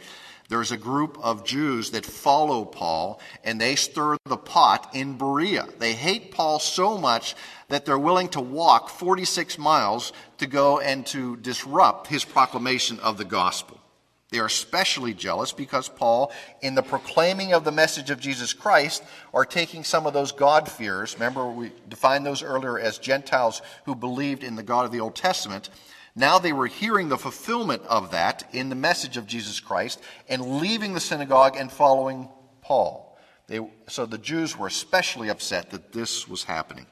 there's 0.52 0.70
a 0.70 0.76
group 0.76 1.16
of 1.22 1.46
Jews 1.46 1.92
that 1.92 2.04
follow 2.04 2.66
Paul 2.66 3.22
and 3.42 3.58
they 3.58 3.74
stir 3.74 4.18
the 4.26 4.36
pot 4.36 4.90
in 4.92 5.16
Berea. 5.16 5.66
They 5.78 5.94
hate 5.94 6.30
Paul 6.30 6.58
so 6.58 6.98
much 6.98 7.34
that 7.68 7.86
they're 7.86 7.98
willing 7.98 8.28
to 8.28 8.40
walk 8.42 8.90
46 8.90 9.56
miles 9.56 10.12
to 10.36 10.46
go 10.46 10.78
and 10.78 11.06
to 11.06 11.38
disrupt 11.38 12.08
his 12.08 12.26
proclamation 12.26 13.00
of 13.00 13.16
the 13.16 13.24
gospel. 13.24 13.80
They 14.28 14.40
are 14.40 14.46
especially 14.46 15.14
jealous 15.14 15.52
because 15.52 15.88
Paul, 15.88 16.30
in 16.60 16.74
the 16.74 16.82
proclaiming 16.82 17.54
of 17.54 17.64
the 17.64 17.72
message 17.72 18.10
of 18.10 18.20
Jesus 18.20 18.52
Christ, 18.52 19.02
are 19.32 19.46
taking 19.46 19.84
some 19.84 20.06
of 20.06 20.12
those 20.12 20.32
God-fearers. 20.32 21.14
Remember, 21.14 21.48
we 21.48 21.72
defined 21.88 22.26
those 22.26 22.42
earlier 22.42 22.78
as 22.78 22.98
Gentiles 22.98 23.62
who 23.86 23.94
believed 23.94 24.44
in 24.44 24.56
the 24.56 24.62
God 24.62 24.84
of 24.84 24.92
the 24.92 25.00
Old 25.00 25.16
Testament. 25.16 25.70
Now 26.14 26.38
they 26.38 26.52
were 26.52 26.66
hearing 26.66 27.08
the 27.08 27.18
fulfillment 27.18 27.82
of 27.88 28.10
that 28.10 28.44
in 28.52 28.68
the 28.68 28.74
message 28.74 29.16
of 29.16 29.26
Jesus 29.26 29.60
Christ 29.60 30.00
and 30.28 30.60
leaving 30.60 30.92
the 30.92 31.00
synagogue 31.00 31.56
and 31.56 31.72
following 31.72 32.28
Paul. 32.60 33.18
They, 33.46 33.60
so 33.88 34.06
the 34.06 34.18
Jews 34.18 34.56
were 34.56 34.66
especially 34.66 35.28
upset 35.28 35.70
that 35.70 35.92
this 35.92 36.28
was 36.28 36.44
happening. 36.44 36.86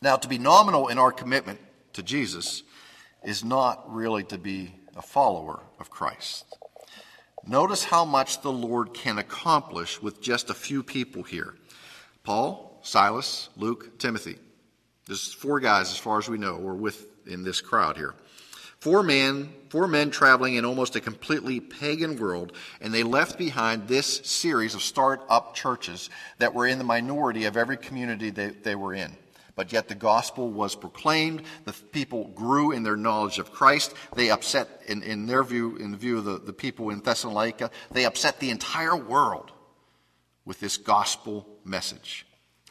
Now, 0.00 0.16
to 0.16 0.28
be 0.28 0.38
nominal 0.38 0.88
in 0.88 0.98
our 0.98 1.12
commitment 1.12 1.60
to 1.94 2.02
Jesus 2.02 2.62
is 3.24 3.44
not 3.44 3.92
really 3.92 4.24
to 4.24 4.38
be 4.38 4.74
a 4.96 5.02
follower 5.02 5.60
of 5.78 5.90
Christ. 5.90 6.44
Notice 7.46 7.84
how 7.84 8.04
much 8.04 8.42
the 8.42 8.52
Lord 8.52 8.94
can 8.94 9.18
accomplish 9.18 10.00
with 10.02 10.20
just 10.20 10.50
a 10.50 10.54
few 10.54 10.82
people 10.82 11.22
here 11.22 11.54
Paul, 12.22 12.78
Silas, 12.82 13.48
Luke, 13.56 13.98
Timothy. 13.98 14.36
There's 15.06 15.32
four 15.32 15.58
guys, 15.58 15.90
as 15.90 15.96
far 15.96 16.18
as 16.18 16.28
we 16.28 16.36
know, 16.36 16.56
were 16.56 16.74
with 16.74 17.06
in 17.28 17.44
this 17.44 17.60
crowd 17.60 17.96
here. 17.96 18.14
Four 18.80 19.02
men, 19.02 19.52
four 19.70 19.88
men 19.88 20.10
traveling 20.10 20.54
in 20.54 20.64
almost 20.64 20.94
a 20.94 21.00
completely 21.00 21.58
pagan 21.58 22.16
world, 22.16 22.52
and 22.80 22.94
they 22.94 23.02
left 23.02 23.36
behind 23.36 23.88
this 23.88 24.20
series 24.24 24.74
of 24.74 24.82
start-up 24.82 25.54
churches 25.54 26.10
that 26.38 26.54
were 26.54 26.66
in 26.66 26.78
the 26.78 26.84
minority 26.84 27.44
of 27.46 27.56
every 27.56 27.76
community 27.76 28.30
they, 28.30 28.50
they 28.50 28.76
were 28.76 28.94
in. 28.94 29.16
But 29.56 29.72
yet 29.72 29.88
the 29.88 29.96
gospel 29.96 30.52
was 30.52 30.76
proclaimed. 30.76 31.42
The 31.64 31.72
people 31.72 32.28
grew 32.28 32.70
in 32.70 32.84
their 32.84 32.96
knowledge 32.96 33.40
of 33.40 33.50
Christ. 33.50 33.92
They 34.14 34.30
upset, 34.30 34.82
in, 34.86 35.02
in 35.02 35.26
their 35.26 35.42
view, 35.42 35.74
in 35.76 35.90
the 35.90 35.96
view 35.96 36.18
of 36.18 36.24
the, 36.24 36.38
the 36.38 36.52
people 36.52 36.90
in 36.90 37.00
Thessalonica, 37.00 37.72
they 37.90 38.04
upset 38.04 38.38
the 38.38 38.50
entire 38.50 38.94
world 38.94 39.50
with 40.44 40.60
this 40.60 40.76
gospel 40.76 41.48
message. 41.64 42.27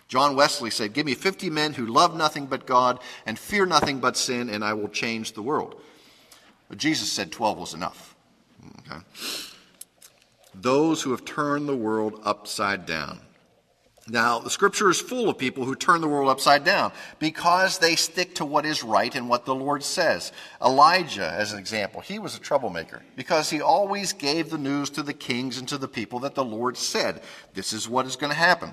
John 0.08 0.36
Wesley 0.36 0.70
said, 0.70 0.94
Give 0.94 1.06
me 1.06 1.16
50 1.16 1.50
men 1.50 1.74
who 1.74 1.86
love 1.86 2.16
nothing 2.16 2.46
but 2.46 2.66
God 2.66 3.00
and 3.26 3.38
fear 3.38 3.66
nothing 3.66 4.00
but 4.00 4.16
sin, 4.16 4.50
and 4.50 4.64
I 4.64 4.74
will 4.74 4.88
change 4.88 5.34
the 5.34 5.42
world. 5.42 5.82
But 6.70 6.78
Jesus 6.78 7.12
said 7.12 7.32
12 7.32 7.58
was 7.58 7.74
enough. 7.74 8.16
Okay. 8.80 9.02
Those 10.56 11.02
who 11.02 11.12
have 11.12 11.26
turned 11.26 11.68
the 11.68 11.76
world 11.76 12.22
upside 12.24 12.86
down. 12.86 13.20
Now, 14.10 14.40
the 14.40 14.50
scripture 14.50 14.90
is 14.90 15.02
full 15.02 15.28
of 15.28 15.38
people 15.38 15.66
who 15.66 15.76
turn 15.76 16.00
the 16.00 16.08
world 16.08 16.30
upside 16.30 16.64
down 16.64 16.94
because 17.20 17.78
they 17.78 17.98
stick 17.98 18.36
to 18.36 18.46
what 18.46 18.66
is 18.66 18.82
right 18.82 19.14
and 19.14 19.28
what 19.28 19.44
the 19.44 19.54
Lord 19.54 19.84
says. 19.84 20.32
Elijah, 20.64 21.30
as 21.30 21.52
an 21.52 21.60
example, 21.60 22.00
he 22.00 22.18
was 22.18 22.36
a 22.36 22.40
troublemaker 22.40 23.02
because 23.18 23.50
he 23.50 23.60
always 23.60 24.14
gave 24.14 24.50
the 24.50 24.58
news 24.58 24.90
to 24.92 25.04
the 25.04 25.14
kings 25.14 25.58
and 25.58 25.68
to 25.68 25.78
the 25.78 25.90
people 25.90 26.20
that 26.20 26.36
the 26.36 26.46
Lord 26.46 26.78
said, 26.78 27.22
this 27.54 27.74
is 27.74 27.90
what 27.90 28.06
is 28.06 28.16
going 28.16 28.32
to 28.32 28.38
happen. 28.38 28.72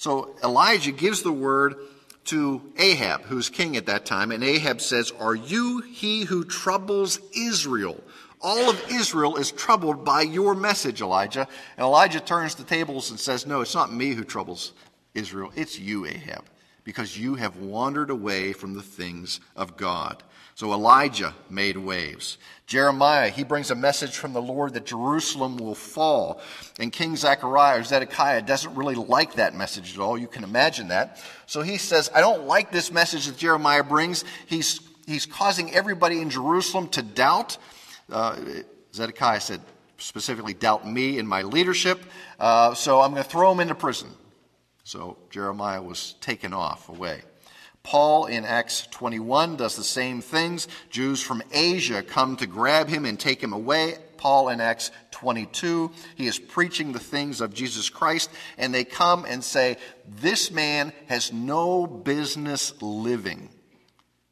So 0.00 0.34
Elijah 0.42 0.92
gives 0.92 1.20
the 1.20 1.30
word 1.30 1.76
to 2.24 2.62
Ahab, 2.78 3.24
who's 3.24 3.50
king 3.50 3.76
at 3.76 3.84
that 3.84 4.06
time, 4.06 4.32
and 4.32 4.42
Ahab 4.42 4.80
says, 4.80 5.12
Are 5.20 5.34
you 5.34 5.82
he 5.82 6.24
who 6.24 6.42
troubles 6.42 7.20
Israel? 7.36 8.02
All 8.40 8.70
of 8.70 8.82
Israel 8.90 9.36
is 9.36 9.52
troubled 9.52 10.02
by 10.02 10.22
your 10.22 10.54
message, 10.54 11.02
Elijah. 11.02 11.46
And 11.76 11.84
Elijah 11.84 12.20
turns 12.20 12.54
the 12.54 12.64
tables 12.64 13.10
and 13.10 13.20
says, 13.20 13.46
No, 13.46 13.60
it's 13.60 13.74
not 13.74 13.92
me 13.92 14.12
who 14.12 14.24
troubles 14.24 14.72
Israel, 15.12 15.52
it's 15.54 15.78
you, 15.78 16.06
Ahab, 16.06 16.46
because 16.82 17.18
you 17.18 17.34
have 17.34 17.58
wandered 17.58 18.08
away 18.08 18.54
from 18.54 18.72
the 18.72 18.82
things 18.82 19.38
of 19.54 19.76
God. 19.76 20.22
So 20.60 20.74
Elijah 20.74 21.34
made 21.48 21.78
waves. 21.78 22.36
Jeremiah, 22.66 23.30
he 23.30 23.44
brings 23.44 23.70
a 23.70 23.74
message 23.74 24.18
from 24.18 24.34
the 24.34 24.42
Lord 24.42 24.74
that 24.74 24.84
Jerusalem 24.84 25.56
will 25.56 25.74
fall. 25.74 26.42
And 26.78 26.92
King 26.92 27.16
Zechariah 27.16 27.80
or 27.80 27.82
Zedekiah 27.82 28.42
doesn't 28.42 28.74
really 28.74 28.94
like 28.94 29.36
that 29.36 29.54
message 29.54 29.94
at 29.94 30.00
all. 30.02 30.18
You 30.18 30.26
can 30.26 30.44
imagine 30.44 30.88
that. 30.88 31.18
So 31.46 31.62
he 31.62 31.78
says, 31.78 32.10
I 32.14 32.20
don't 32.20 32.46
like 32.46 32.70
this 32.72 32.92
message 32.92 33.24
that 33.24 33.38
Jeremiah 33.38 33.82
brings. 33.82 34.26
He's, 34.48 34.80
he's 35.06 35.24
causing 35.24 35.72
everybody 35.72 36.20
in 36.20 36.28
Jerusalem 36.28 36.88
to 36.88 37.00
doubt. 37.00 37.56
Uh, 38.12 38.36
Zedekiah 38.92 39.40
said, 39.40 39.62
specifically, 39.96 40.52
doubt 40.52 40.86
me 40.86 41.18
and 41.18 41.26
my 41.26 41.40
leadership. 41.40 42.02
Uh, 42.38 42.74
so 42.74 43.00
I'm 43.00 43.12
going 43.12 43.22
to 43.22 43.30
throw 43.30 43.50
him 43.50 43.60
into 43.60 43.74
prison. 43.74 44.10
So 44.84 45.16
Jeremiah 45.30 45.80
was 45.80 46.16
taken 46.20 46.52
off 46.52 46.90
away. 46.90 47.22
Paul 47.82 48.26
in 48.26 48.44
Acts 48.44 48.86
21 48.90 49.56
does 49.56 49.76
the 49.76 49.84
same 49.84 50.20
things. 50.20 50.68
Jews 50.90 51.22
from 51.22 51.42
Asia 51.52 52.02
come 52.02 52.36
to 52.36 52.46
grab 52.46 52.88
him 52.88 53.04
and 53.04 53.18
take 53.18 53.42
him 53.42 53.52
away. 53.52 53.96
Paul 54.16 54.50
in 54.50 54.60
Acts 54.60 54.90
22, 55.12 55.90
he 56.14 56.26
is 56.26 56.38
preaching 56.38 56.92
the 56.92 56.98
things 56.98 57.40
of 57.40 57.54
Jesus 57.54 57.88
Christ, 57.88 58.30
and 58.58 58.74
they 58.74 58.84
come 58.84 59.24
and 59.24 59.42
say, 59.42 59.78
This 60.06 60.50
man 60.50 60.92
has 61.06 61.32
no 61.32 61.86
business 61.86 62.74
living. 62.82 63.48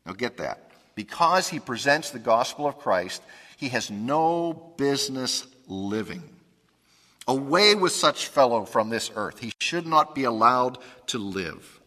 Now 0.05 0.13
get 0.13 0.37
that. 0.37 0.71
Because 0.95 1.49
he 1.49 1.59
presents 1.59 2.11
the 2.11 2.19
gospel 2.19 2.67
of 2.67 2.79
Christ, 2.79 3.23
he 3.57 3.69
has 3.71 3.91
no 3.91 4.53
business 4.77 5.47
living. 5.67 6.23
Away 7.27 7.75
with 7.75 7.93
such 7.93 8.27
fellow 8.27 8.65
from 8.65 8.91
this 8.91 9.11
earth. 9.15 9.39
He 9.39 9.53
should 9.61 9.87
not 9.87 10.15
be 10.15 10.25
allowed 10.25 10.79
to 11.09 11.19
live. 11.19 11.81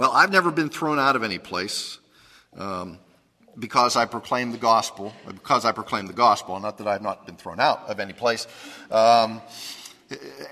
Well, 0.00 0.12
I've 0.12 0.32
never 0.32 0.50
been 0.50 0.70
thrown 0.70 0.98
out 0.98 1.14
of 1.14 1.22
any 1.22 1.38
place 1.38 1.98
um, 2.56 2.98
because 3.58 3.96
I 3.96 4.06
proclaim 4.06 4.50
the 4.50 4.56
gospel, 4.56 5.12
because 5.26 5.66
I 5.66 5.72
proclaim 5.72 6.06
the 6.06 6.14
gospel, 6.14 6.58
not 6.58 6.78
that 6.78 6.88
I've 6.88 7.02
not 7.02 7.26
been 7.26 7.36
thrown 7.36 7.60
out 7.60 7.82
of 7.86 8.00
any 8.00 8.14
place. 8.14 8.46
Um, 8.90 9.42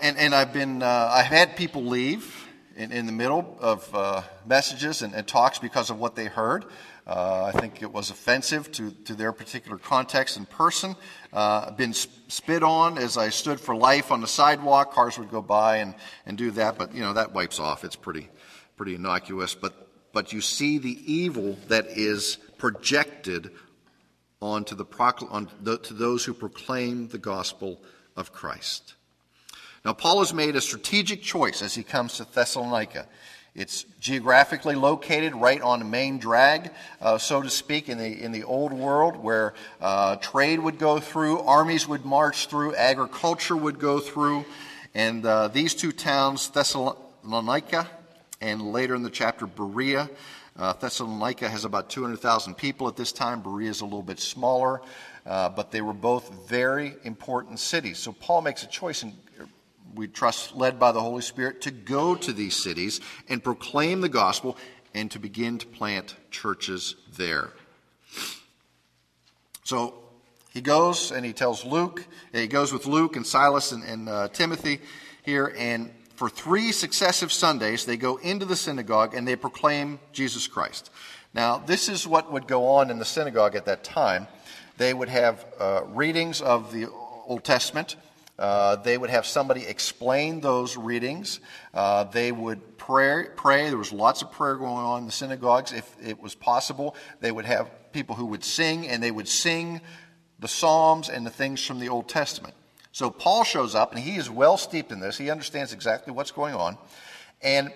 and, 0.03 0.19
and 0.19 0.35
I've 0.35 0.53
been, 0.53 0.83
uh, 0.83 1.11
I've 1.11 1.25
had 1.25 1.57
people 1.57 1.83
leave 1.83 2.47
in, 2.77 2.93
in 2.93 3.07
the 3.07 3.13
middle 3.13 3.57
of 3.59 3.89
uh, 3.95 4.21
messages 4.45 5.01
and, 5.01 5.15
and, 5.15 5.27
talks 5.27 5.59
because 5.59 5.89
of 5.89 5.99
what 5.99 6.15
they 6.15 6.27
heard. 6.27 6.67
Uh, 7.07 7.45
I 7.45 7.59
think 7.59 7.81
it 7.81 7.91
was 7.91 8.11
offensive 8.11 8.71
to, 8.73 8.91
to 9.07 9.15
their 9.15 9.33
particular 9.33 9.79
context 9.79 10.37
and 10.37 10.47
person. 10.51 10.95
Uh, 11.33 11.71
been 11.71 11.95
spit 11.95 12.63
on 12.63 12.99
as 12.99 13.17
I 13.17 13.31
stood 13.31 13.61
for 13.61 13.75
life 13.75 14.13
on 14.13 14.21
the 14.21 14.27
sidewalk. 14.27 14.93
Cars 14.93 15.19
would 15.19 15.31
go 15.31 15.41
by 15.41 15.79
and, 15.79 15.95
and 16.27 16.37
do 16.37 16.51
that, 16.51 16.77
but 16.77 16.95
you 16.95 17.01
know 17.01 17.15
that 17.15 17.33
wipes 17.33 17.59
off. 17.59 17.83
It's 17.83 17.97
pretty 17.97 18.29
pretty 18.79 18.95
innocuous. 18.95 19.55
But 19.55 19.89
but 20.13 20.33
you 20.33 20.41
see 20.41 20.79
the 20.79 21.13
evil 21.13 21.59
that 21.69 21.87
is 21.89 22.39
projected 22.57 23.51
onto 24.41 24.75
the, 24.75 24.87
on 25.31 25.49
the 25.61 25.79
to 25.79 25.95
those 25.95 26.25
who 26.25 26.33
proclaim 26.33 27.09
the 27.09 27.19
gospel 27.19 27.81
of 28.17 28.33
Christ. 28.33 28.95
Now 29.85 29.93
Paul 29.93 30.21
has 30.21 30.33
made 30.33 30.57
a 30.57 30.61
strategic 30.61 31.23
choice 31.23 31.61
as 31.63 31.75
he 31.75 31.83
comes 31.83 32.17
to 32.17 32.25
Thessalonica. 32.25 33.07
It's 33.55 33.85
geographically 33.99 34.77
located 34.77 35.35
right 35.35 35.61
on 35.61 35.81
the 35.81 35.85
main 35.85 36.19
drag, 36.19 36.71
uh, 37.01 37.19
so 37.19 37.43
to 37.43 37.51
speak, 37.51 37.89
in 37.89 37.99
the, 37.99 38.23
in 38.23 38.31
the 38.31 38.45
old 38.45 38.73
world 38.73 39.17
where 39.17 39.55
uh, 39.81 40.17
trade 40.17 40.61
would 40.61 40.79
go 40.79 41.01
through, 41.01 41.41
armies 41.41 41.89
would 41.89 42.05
march 42.05 42.47
through, 42.47 42.77
agriculture 42.77 43.57
would 43.57 43.81
go 43.81 43.99
through. 43.99 44.45
And 44.95 45.27
uh, 45.27 45.49
these 45.49 45.75
two 45.75 45.91
towns, 45.91 46.49
Thessalonica 46.51 47.89
and 48.41 48.73
later 48.73 48.95
in 48.95 49.03
the 49.03 49.11
chapter, 49.11 49.47
Berea, 49.47 50.09
uh, 50.57 50.73
Thessalonica 50.75 51.49
has 51.49 51.65
about 51.65 51.91
200,000 51.91 52.55
people 52.55 52.89
at 52.89 52.97
this 52.97 53.13
time. 53.13 53.41
Berea 53.41 53.71
is 53.71 53.81
a 53.81 53.85
little 53.85 54.03
bit 54.03 54.21
smaller, 54.21 54.81
uh, 55.27 55.49
but 55.49 55.71
they 55.71 55.81
were 55.81 55.93
both 55.93 56.49
very 56.49 56.95
important 57.05 57.59
cities. 57.59 57.99
So 57.99 58.13
Paul 58.13 58.43
makes 58.43 58.63
a 58.63 58.67
choice 58.67 59.03
and 59.03 59.15
we 59.95 60.07
trust, 60.07 60.55
led 60.55 60.79
by 60.79 60.93
the 60.93 61.01
Holy 61.01 61.23
Spirit, 61.23 61.63
to 61.63 61.71
go 61.71 62.15
to 62.15 62.33
these 62.33 62.55
cities 62.55 63.01
and 63.29 63.43
proclaim 63.43 64.01
the 64.01 64.09
gospel 64.09 64.57
and 64.95 65.11
to 65.11 65.19
begin 65.19 65.59
to 65.59 65.67
plant 65.67 66.17
churches 66.31 66.97
there. 67.17 67.51
So 69.65 69.95
he 70.53 70.61
goes 70.61 71.13
and 71.13 71.25
he 71.25 71.33
tells 71.33 71.65
Luke, 71.65 72.07
he 72.33 72.47
goes 72.47 72.73
with 72.73 72.87
Luke 72.87 73.17
and 73.17 73.27
Silas 73.27 73.73
and, 73.73 73.85
and 73.85 74.09
uh, 74.09 74.29
Timothy 74.29 74.81
here, 75.23 75.55
and 75.57 75.91
for 76.19 76.29
three 76.29 76.73
successive 76.73 77.33
Sundays, 77.33 77.85
they 77.85 77.97
go 77.97 78.17
into 78.17 78.45
the 78.45 78.57
synagogue 78.57 79.15
and 79.15 79.27
they 79.27 79.37
proclaim 79.37 80.01
Jesus 80.13 80.47
Christ. 80.47 80.91
Now, 81.33 81.59
this 81.59 81.89
is 81.89 82.07
what 82.07 82.33
would 82.33 82.47
go 82.47 82.67
on 82.67 82.91
in 82.91 82.99
the 82.99 83.05
synagogue 83.05 83.55
at 83.55 83.67
that 83.67 83.85
time. 83.85 84.27
They 84.77 84.93
would 84.93 85.09
have 85.09 85.47
uh, 85.59 85.83
readings 85.87 86.41
of 86.41 86.73
the 86.73 86.89
Old 87.27 87.45
Testament 87.45 87.97
uh, 88.39 88.77
they 88.77 88.97
would 88.97 89.11
have 89.11 89.27
somebody 89.27 89.67
explain 89.67 90.41
those 90.41 90.77
readings. 90.77 91.41
Uh, 91.75 92.05
they 92.05 92.31
would 92.31 92.79
pray, 92.79 93.27
pray. 93.35 93.69
There 93.69 93.79
was 93.79 93.93
lots 93.93 94.23
of 94.23 94.31
prayer 94.31 94.55
going 94.55 94.85
on 94.85 95.01
in 95.01 95.07
the 95.07 95.13
synagogues. 95.13 95.73
If 95.73 95.97
it 96.01 96.23
was 96.23 96.35
possible, 96.37 96.95
they 97.21 97.33
would 97.33 97.47
have 97.47 97.69
people 97.93 98.15
who 98.15 98.27
would 98.27 98.45
sing, 98.45 98.87
and 98.87 99.03
they 99.03 99.11
would 99.11 99.29
sing 99.29 99.81
the 100.39 100.47
Psalms 100.47 101.09
and 101.09 101.27
the 101.27 101.31
things 101.31 101.65
from 101.65 101.81
the 101.81 101.89
Old 101.89 102.09
Testament. 102.09 102.55
So 102.99 103.11
Paul 103.11 103.45
shows 103.45 103.77
up, 103.77 103.93
and 103.93 104.03
he 104.03 104.17
is 104.17 104.29
well 104.29 104.57
steeped 104.57 104.91
in 104.91 104.99
this. 104.99 105.17
He 105.17 105.31
understands 105.31 105.73
exactly 105.73 106.13
what's 106.13 106.33
going 106.33 106.57
on. 106.57 106.77
And 107.41 107.73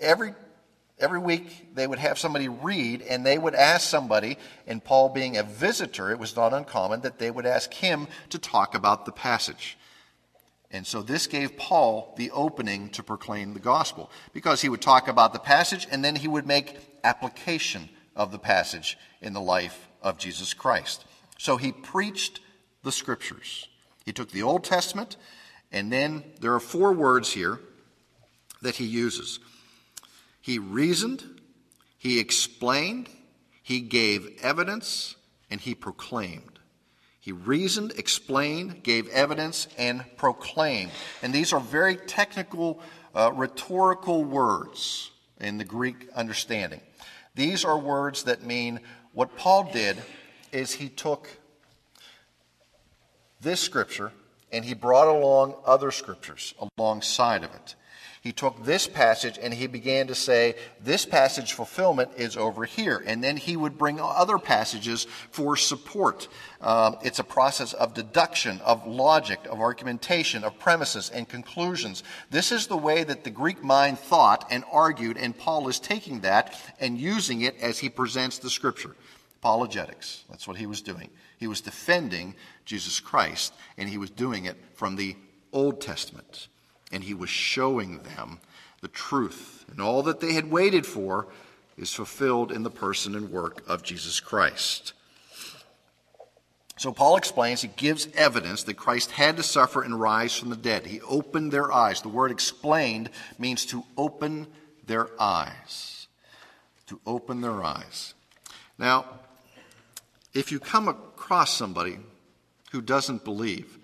every 0.00 0.34
every 0.98 1.20
week 1.20 1.72
they 1.76 1.86
would 1.86 2.00
have 2.00 2.18
somebody 2.18 2.48
read 2.48 3.00
and 3.02 3.24
they 3.24 3.38
would 3.38 3.54
ask 3.54 3.86
somebody 3.86 4.38
and 4.66 4.82
paul 4.82 5.10
being 5.10 5.36
a 5.36 5.42
visitor 5.42 6.10
it 6.10 6.18
was 6.18 6.34
not 6.34 6.54
uncommon 6.54 7.02
that 7.02 7.18
they 7.18 7.30
would 7.30 7.44
ask 7.44 7.74
him 7.74 8.08
to 8.30 8.38
talk 8.38 8.74
about 8.74 9.04
the 9.04 9.12
passage 9.12 9.76
and 10.70 10.86
so 10.86 11.02
this 11.02 11.26
gave 11.26 11.58
Paul 11.58 12.14
the 12.16 12.30
opening 12.30 12.88
to 12.90 13.02
proclaim 13.02 13.52
the 13.52 13.60
gospel 13.60 14.10
because 14.32 14.62
he 14.62 14.70
would 14.70 14.80
talk 14.80 15.06
about 15.06 15.34
the 15.34 15.38
passage 15.38 15.86
and 15.90 16.02
then 16.02 16.16
he 16.16 16.28
would 16.28 16.46
make 16.46 16.78
application 17.04 17.90
of 18.16 18.32
the 18.32 18.38
passage 18.38 18.98
in 19.20 19.32
the 19.34 19.40
life 19.40 19.86
of 20.02 20.18
Jesus 20.18 20.54
Christ. 20.54 21.04
So 21.38 21.56
he 21.56 21.70
preached 21.72 22.40
the 22.82 22.90
scriptures. 22.90 23.68
He 24.06 24.12
took 24.12 24.30
the 24.30 24.44
Old 24.44 24.62
Testament, 24.62 25.16
and 25.72 25.92
then 25.92 26.22
there 26.40 26.54
are 26.54 26.60
four 26.60 26.92
words 26.92 27.32
here 27.32 27.58
that 28.62 28.76
he 28.76 28.84
uses. 28.84 29.40
He 30.40 30.60
reasoned, 30.60 31.24
he 31.98 32.20
explained, 32.20 33.08
he 33.62 33.80
gave 33.80 34.38
evidence, 34.40 35.16
and 35.50 35.60
he 35.60 35.74
proclaimed. 35.74 36.60
He 37.18 37.32
reasoned, 37.32 37.94
explained, 37.96 38.84
gave 38.84 39.08
evidence, 39.08 39.66
and 39.76 40.04
proclaimed. 40.16 40.92
And 41.20 41.34
these 41.34 41.52
are 41.52 41.58
very 41.58 41.96
technical, 41.96 42.80
uh, 43.12 43.32
rhetorical 43.34 44.22
words 44.22 45.10
in 45.40 45.58
the 45.58 45.64
Greek 45.64 46.08
understanding. 46.14 46.80
These 47.34 47.64
are 47.64 47.76
words 47.76 48.22
that 48.22 48.44
mean 48.44 48.78
what 49.12 49.36
Paul 49.36 49.68
did 49.72 49.96
is 50.52 50.74
he 50.74 50.88
took 50.88 51.28
this 53.40 53.60
scripture 53.60 54.12
and 54.52 54.64
he 54.64 54.74
brought 54.74 55.08
along 55.08 55.54
other 55.64 55.90
scriptures 55.90 56.54
alongside 56.78 57.44
of 57.44 57.54
it 57.54 57.74
he 58.26 58.32
took 58.32 58.64
this 58.64 58.88
passage 58.88 59.38
and 59.40 59.54
he 59.54 59.68
began 59.68 60.08
to 60.08 60.14
say, 60.16 60.56
This 60.80 61.06
passage 61.06 61.52
fulfillment 61.52 62.10
is 62.16 62.36
over 62.36 62.64
here. 62.64 63.00
And 63.06 63.22
then 63.22 63.36
he 63.36 63.56
would 63.56 63.78
bring 63.78 64.00
other 64.00 64.36
passages 64.36 65.06
for 65.30 65.56
support. 65.56 66.26
Um, 66.60 66.96
it's 67.04 67.20
a 67.20 67.24
process 67.24 67.72
of 67.72 67.94
deduction, 67.94 68.60
of 68.62 68.84
logic, 68.84 69.38
of 69.48 69.60
argumentation, 69.60 70.42
of 70.42 70.58
premises 70.58 71.08
and 71.08 71.28
conclusions. 71.28 72.02
This 72.28 72.50
is 72.50 72.66
the 72.66 72.76
way 72.76 73.04
that 73.04 73.22
the 73.22 73.30
Greek 73.30 73.62
mind 73.62 74.00
thought 74.00 74.44
and 74.50 74.64
argued, 74.72 75.18
and 75.18 75.38
Paul 75.38 75.68
is 75.68 75.78
taking 75.78 76.22
that 76.22 76.60
and 76.80 76.98
using 76.98 77.42
it 77.42 77.54
as 77.60 77.78
he 77.78 77.88
presents 77.88 78.38
the 78.38 78.50
scripture. 78.50 78.96
Apologetics. 79.46 80.24
That's 80.28 80.48
what 80.48 80.56
he 80.56 80.66
was 80.66 80.82
doing. 80.82 81.08
He 81.38 81.46
was 81.46 81.60
defending 81.60 82.34
Jesus 82.64 83.00
Christ, 83.00 83.54
and 83.78 83.88
he 83.88 83.98
was 83.98 84.10
doing 84.10 84.46
it 84.46 84.56
from 84.74 84.96
the 84.96 85.16
Old 85.52 85.80
Testament 85.80 86.48
and 86.92 87.02
he 87.02 87.14
was 87.14 87.30
showing 87.30 87.98
them 87.98 88.40
the 88.80 88.88
truth. 88.88 89.64
And 89.70 89.80
all 89.80 90.02
that 90.04 90.20
they 90.20 90.34
had 90.34 90.50
waited 90.50 90.86
for 90.86 91.28
is 91.76 91.92
fulfilled 91.92 92.52
in 92.52 92.62
the 92.62 92.70
person 92.70 93.14
and 93.14 93.30
work 93.30 93.62
of 93.66 93.82
Jesus 93.82 94.20
Christ. 94.20 94.92
So 96.78 96.92
Paul 96.92 97.16
explains, 97.16 97.62
he 97.62 97.68
gives 97.68 98.08
evidence 98.14 98.62
that 98.64 98.74
Christ 98.74 99.12
had 99.12 99.36
to 99.38 99.42
suffer 99.42 99.82
and 99.82 99.98
rise 99.98 100.36
from 100.36 100.50
the 100.50 100.56
dead. 100.56 100.86
He 100.86 101.00
opened 101.00 101.50
their 101.50 101.72
eyes. 101.72 102.02
The 102.02 102.08
word 102.08 102.30
explained 102.30 103.10
means 103.38 103.64
to 103.66 103.82
open 103.96 104.46
their 104.86 105.08
eyes. 105.18 106.06
To 106.88 107.00
open 107.06 107.40
their 107.40 107.64
eyes. 107.64 108.14
Now, 108.78 109.06
if 110.36 110.52
you 110.52 110.60
come 110.60 110.86
across 110.86 111.56
somebody 111.56 111.98
who 112.70 112.82
doesn't 112.82 113.24
believe, 113.24 113.78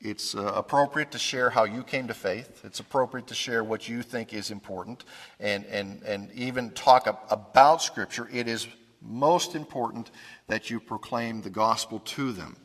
it's 0.00 0.34
uh, 0.34 0.52
appropriate 0.54 1.10
to 1.12 1.18
share 1.18 1.50
how 1.50 1.64
you 1.64 1.82
came 1.82 2.06
to 2.08 2.14
faith. 2.14 2.62
It's 2.64 2.80
appropriate 2.80 3.26
to 3.28 3.34
share 3.34 3.64
what 3.64 3.88
you 3.88 4.02
think 4.02 4.32
is 4.32 4.50
important 4.50 5.04
and, 5.40 5.64
and, 5.66 6.02
and 6.02 6.30
even 6.32 6.70
talk 6.70 7.06
about 7.30 7.82
Scripture. 7.82 8.28
It 8.32 8.46
is 8.48 8.68
most 9.00 9.56
important 9.56 10.10
that 10.46 10.70
you 10.70 10.78
proclaim 10.78 11.42
the 11.42 11.50
gospel 11.50 11.98
to 12.00 12.32
them. 12.32 12.56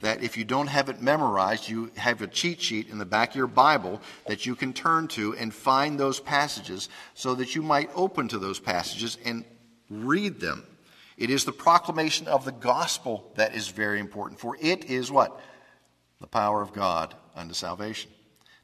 That 0.00 0.22
if 0.22 0.36
you 0.36 0.44
don't 0.44 0.66
have 0.66 0.90
it 0.90 1.00
memorized, 1.00 1.70
you 1.70 1.90
have 1.96 2.20
a 2.20 2.26
cheat 2.26 2.60
sheet 2.60 2.90
in 2.90 2.98
the 2.98 3.06
back 3.06 3.30
of 3.30 3.36
your 3.36 3.46
Bible 3.46 4.02
that 4.26 4.44
you 4.44 4.54
can 4.54 4.74
turn 4.74 5.08
to 5.08 5.34
and 5.36 5.52
find 5.52 5.98
those 5.98 6.20
passages 6.20 6.90
so 7.14 7.34
that 7.36 7.54
you 7.54 7.62
might 7.62 7.88
open 7.94 8.28
to 8.28 8.38
those 8.38 8.60
passages 8.60 9.16
and 9.24 9.46
read 9.88 10.40
them. 10.40 10.66
It 11.16 11.30
is 11.30 11.44
the 11.44 11.52
proclamation 11.52 12.28
of 12.28 12.44
the 12.44 12.52
gospel 12.52 13.32
that 13.36 13.54
is 13.54 13.68
very 13.68 14.00
important, 14.00 14.40
for 14.40 14.56
it 14.60 14.84
is 14.84 15.10
what? 15.10 15.40
the 16.20 16.26
power 16.26 16.62
of 16.62 16.72
God 16.72 17.14
unto 17.34 17.54
salvation. 17.54 18.10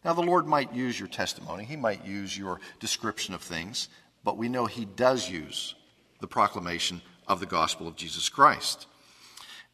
Now, 0.04 0.14
the 0.14 0.22
Lord 0.22 0.46
might 0.46 0.74
use 0.74 0.98
your 0.98 1.08
testimony, 1.08 1.64
He 1.64 1.76
might 1.76 2.04
use 2.04 2.36
your 2.36 2.60
description 2.80 3.34
of 3.34 3.42
things, 3.42 3.88
but 4.24 4.36
we 4.36 4.48
know 4.48 4.66
He 4.66 4.84
does 4.84 5.28
use 5.28 5.74
the 6.20 6.26
proclamation 6.26 7.02
of 7.28 7.40
the 7.40 7.46
gospel 7.46 7.86
of 7.86 7.96
Jesus 7.96 8.28
Christ. 8.28 8.86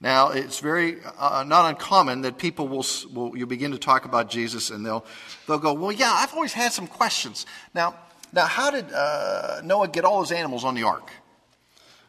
Now, 0.01 0.31
it's 0.31 0.61
very 0.61 0.99
uh, 1.19 1.45
not 1.47 1.69
uncommon 1.69 2.23
that 2.23 2.39
people 2.39 2.69
will, 2.69 2.87
will 3.13 3.37
you 3.37 3.47
begin 3.47 3.73
to 3.73 3.79
talk 3.79 4.05
about 4.05 4.31
Jesus 4.31 4.71
and 4.71 4.87
they'll, 4.87 5.05
they'll 5.47 5.59
go, 5.59 5.73
Well, 5.73 5.91
yeah, 5.91 6.13
I've 6.13 6.33
always 6.35 6.53
had 6.53 6.73
some 6.73 6.87
questions. 6.87 7.47
Now, 7.75 7.97
now 8.33 8.47
how 8.47 8.71
did 8.71 8.93
uh, 8.93 9.61
Noah 9.65 9.89
get 9.89 10.05
all 10.05 10.21
his 10.21 10.31
animals 10.31 10.65
on 10.65 10.75
the 10.75 10.85
ark? 10.85 11.11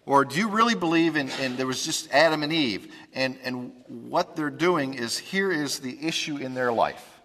Or 0.09 0.25
do 0.25 0.39
you 0.39 0.47
really 0.47 0.73
believe 0.73 1.17
in, 1.17 1.29
in 1.39 1.55
there 1.55 1.67
was 1.67 1.85
just 1.85 2.11
Adam 2.11 2.41
and 2.41 2.51
Eve, 2.51 2.91
and, 3.13 3.37
and 3.43 3.71
what 3.87 4.35
they're 4.35 4.49
doing 4.49 4.95
is 4.95 5.19
here 5.19 5.51
is 5.51 5.77
the 5.77 6.03
issue 6.03 6.37
in 6.37 6.55
their 6.55 6.73
life? 6.73 7.21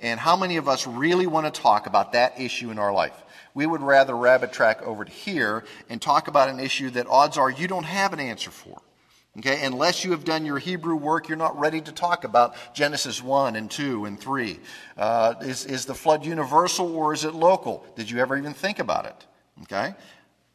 And 0.00 0.18
how 0.18 0.34
many 0.34 0.56
of 0.56 0.66
us 0.66 0.86
really 0.86 1.26
want 1.26 1.52
to 1.52 1.60
talk 1.60 1.86
about 1.86 2.12
that 2.12 2.40
issue 2.40 2.70
in 2.70 2.78
our 2.78 2.90
life? 2.90 3.12
We 3.52 3.66
would 3.66 3.82
rather 3.82 4.16
rabbit 4.16 4.50
track 4.50 4.80
over 4.80 5.04
to 5.04 5.12
here 5.12 5.64
and 5.90 6.00
talk 6.00 6.26
about 6.26 6.48
an 6.48 6.58
issue 6.58 6.88
that 6.92 7.06
odds 7.06 7.36
are 7.36 7.50
you 7.50 7.68
don't 7.68 7.84
have 7.84 8.14
an 8.14 8.20
answer 8.20 8.50
for. 8.50 8.80
Okay, 9.36 9.62
unless 9.66 10.02
you 10.02 10.12
have 10.12 10.24
done 10.24 10.46
your 10.46 10.58
Hebrew 10.58 10.96
work, 10.96 11.28
you're 11.28 11.36
not 11.36 11.60
ready 11.60 11.82
to 11.82 11.92
talk 11.92 12.24
about 12.24 12.54
Genesis 12.72 13.22
1 13.22 13.56
and 13.56 13.70
2 13.70 14.06
and 14.06 14.18
3. 14.18 14.58
Uh, 14.96 15.34
is, 15.42 15.66
is 15.66 15.84
the 15.84 15.94
flood 15.94 16.24
universal 16.24 16.96
or 16.96 17.12
is 17.12 17.26
it 17.26 17.34
local? 17.34 17.84
Did 17.94 18.10
you 18.10 18.20
ever 18.20 18.38
even 18.38 18.54
think 18.54 18.78
about 18.78 19.04
it? 19.04 19.26
Okay? 19.64 19.94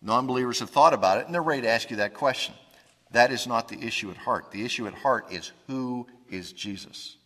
Non 0.02 0.28
believers 0.28 0.60
have 0.60 0.70
thought 0.70 0.94
about 0.94 1.20
it 1.20 1.26
and 1.26 1.34
they're 1.34 1.42
ready 1.42 1.62
to 1.62 1.70
ask 1.70 1.92
you 1.92 1.98
that 1.98 2.14
question. 2.14 2.56
That 3.12 3.32
is 3.32 3.46
not 3.46 3.68
the 3.68 3.82
issue 3.86 4.10
at 4.10 4.18
heart. 4.18 4.52
The 4.52 4.64
issue 4.64 4.88
at 4.88 4.94
heart 4.94 5.32
is 5.32 5.52
who 5.68 6.08
is 6.30 6.54
Jesus? 6.54 7.18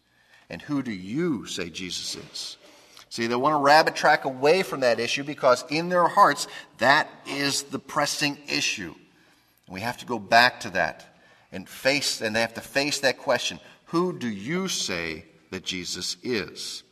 And 0.50 0.62
who 0.62 0.84
do 0.84 0.92
you 0.92 1.46
say 1.46 1.70
Jesus 1.70 2.16
is? 2.16 2.58
See, 3.10 3.28
they 3.28 3.36
want 3.36 3.54
to 3.54 3.64
rabbit 3.64 3.96
track 3.96 4.26
away 4.26 4.64
from 4.64 4.82
that 4.82 5.00
issue 5.00 5.24
because 5.24 5.64
in 5.70 5.90
their 5.90 6.08
hearts, 6.08 6.48
that 6.80 7.10
is 7.28 7.64
the 7.64 7.80
pressing 7.80 8.38
issue. 8.48 8.94
We 9.70 9.82
have 9.82 9.98
to 10.00 10.06
go 10.06 10.20
back 10.20 10.60
to 10.62 10.70
that 10.72 11.06
and 11.52 11.68
face, 11.70 12.22
and 12.22 12.36
they 12.36 12.42
have 12.42 12.56
to 12.56 12.62
face 12.62 13.00
that 13.00 13.18
question 13.18 13.60
Who 13.86 14.18
do 14.18 14.28
you 14.28 14.68
say 14.68 15.26
that 15.52 15.64
Jesus 15.64 16.18
is? 16.24 16.84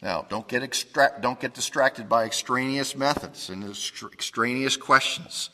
Now, 0.00 0.26
don't 0.28 0.46
get, 0.46 0.62
extra- 0.62 1.18
don't 1.20 1.40
get 1.40 1.54
distracted 1.54 2.08
by 2.08 2.24
extraneous 2.24 2.94
methods 2.94 3.50
and 3.50 3.64
extraneous 3.64 4.76
questions. 4.76 5.50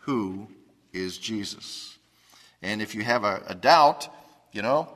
Who 0.00 0.48
is 0.92 1.16
Jesus? 1.16 1.96
And 2.60 2.82
if 2.82 2.94
you 2.94 3.02
have 3.02 3.24
a, 3.24 3.42
a 3.46 3.54
doubt, 3.54 4.08
you 4.52 4.62
know, 4.62 4.92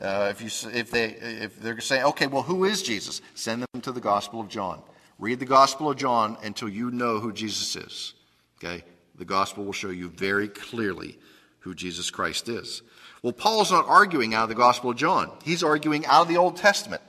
uh, 0.00 0.28
if, 0.30 0.40
you, 0.42 0.70
if, 0.70 0.90
they, 0.90 1.04
if 1.04 1.58
they're 1.60 1.80
saying, 1.80 2.04
okay, 2.04 2.26
well, 2.26 2.42
who 2.42 2.64
is 2.64 2.82
Jesus? 2.82 3.22
Send 3.34 3.62
them 3.62 3.80
to 3.80 3.92
the 3.92 4.00
Gospel 4.00 4.40
of 4.40 4.48
John. 4.48 4.82
Read 5.18 5.38
the 5.38 5.46
Gospel 5.46 5.90
of 5.90 5.96
John 5.96 6.36
until 6.42 6.68
you 6.68 6.90
know 6.90 7.20
who 7.20 7.32
Jesus 7.32 7.76
is. 7.76 8.14
Okay? 8.58 8.84
The 9.16 9.24
Gospel 9.24 9.64
will 9.64 9.72
show 9.72 9.90
you 9.90 10.08
very 10.08 10.48
clearly 10.48 11.18
who 11.60 11.74
Jesus 11.74 12.10
Christ 12.10 12.48
is. 12.48 12.82
Well, 13.22 13.32
Paul's 13.32 13.70
not 13.70 13.86
arguing 13.88 14.34
out 14.34 14.44
of 14.44 14.48
the 14.48 14.54
Gospel 14.54 14.90
of 14.90 14.96
John, 14.96 15.30
he's 15.44 15.62
arguing 15.62 16.04
out 16.06 16.22
of 16.22 16.28
the 16.28 16.36
Old 16.36 16.56
Testament. 16.56 17.00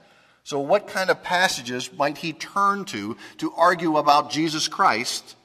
So, 0.45 0.60
what 0.60 0.88
kind 0.88 1.10
of 1.10 1.23
passages 1.23 1.91
might 1.91 2.19
he 2.19 2.31
turn 2.31 2.86
to 2.86 3.17
to 3.39 3.51
argue 3.53 3.97
about 3.97 4.29
Jesus 4.29 4.67
Christ 4.67 5.36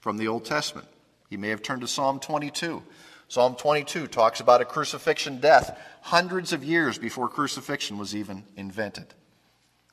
from 0.00 0.16
the 0.16 0.28
Old 0.28 0.46
Testament? 0.46 0.88
He 1.28 1.36
may 1.36 1.50
have 1.50 1.60
turned 1.60 1.82
to 1.82 1.86
Psalm 1.86 2.18
22. 2.20 2.82
Psalm 3.28 3.54
22 3.54 4.06
talks 4.06 4.40
about 4.40 4.62
a 4.62 4.64
crucifixion 4.64 5.40
death 5.40 5.78
hundreds 6.00 6.54
of 6.54 6.64
years 6.64 6.96
before 6.96 7.28
crucifixion 7.28 7.98
was 7.98 8.16
even 8.16 8.44
invented. 8.56 9.12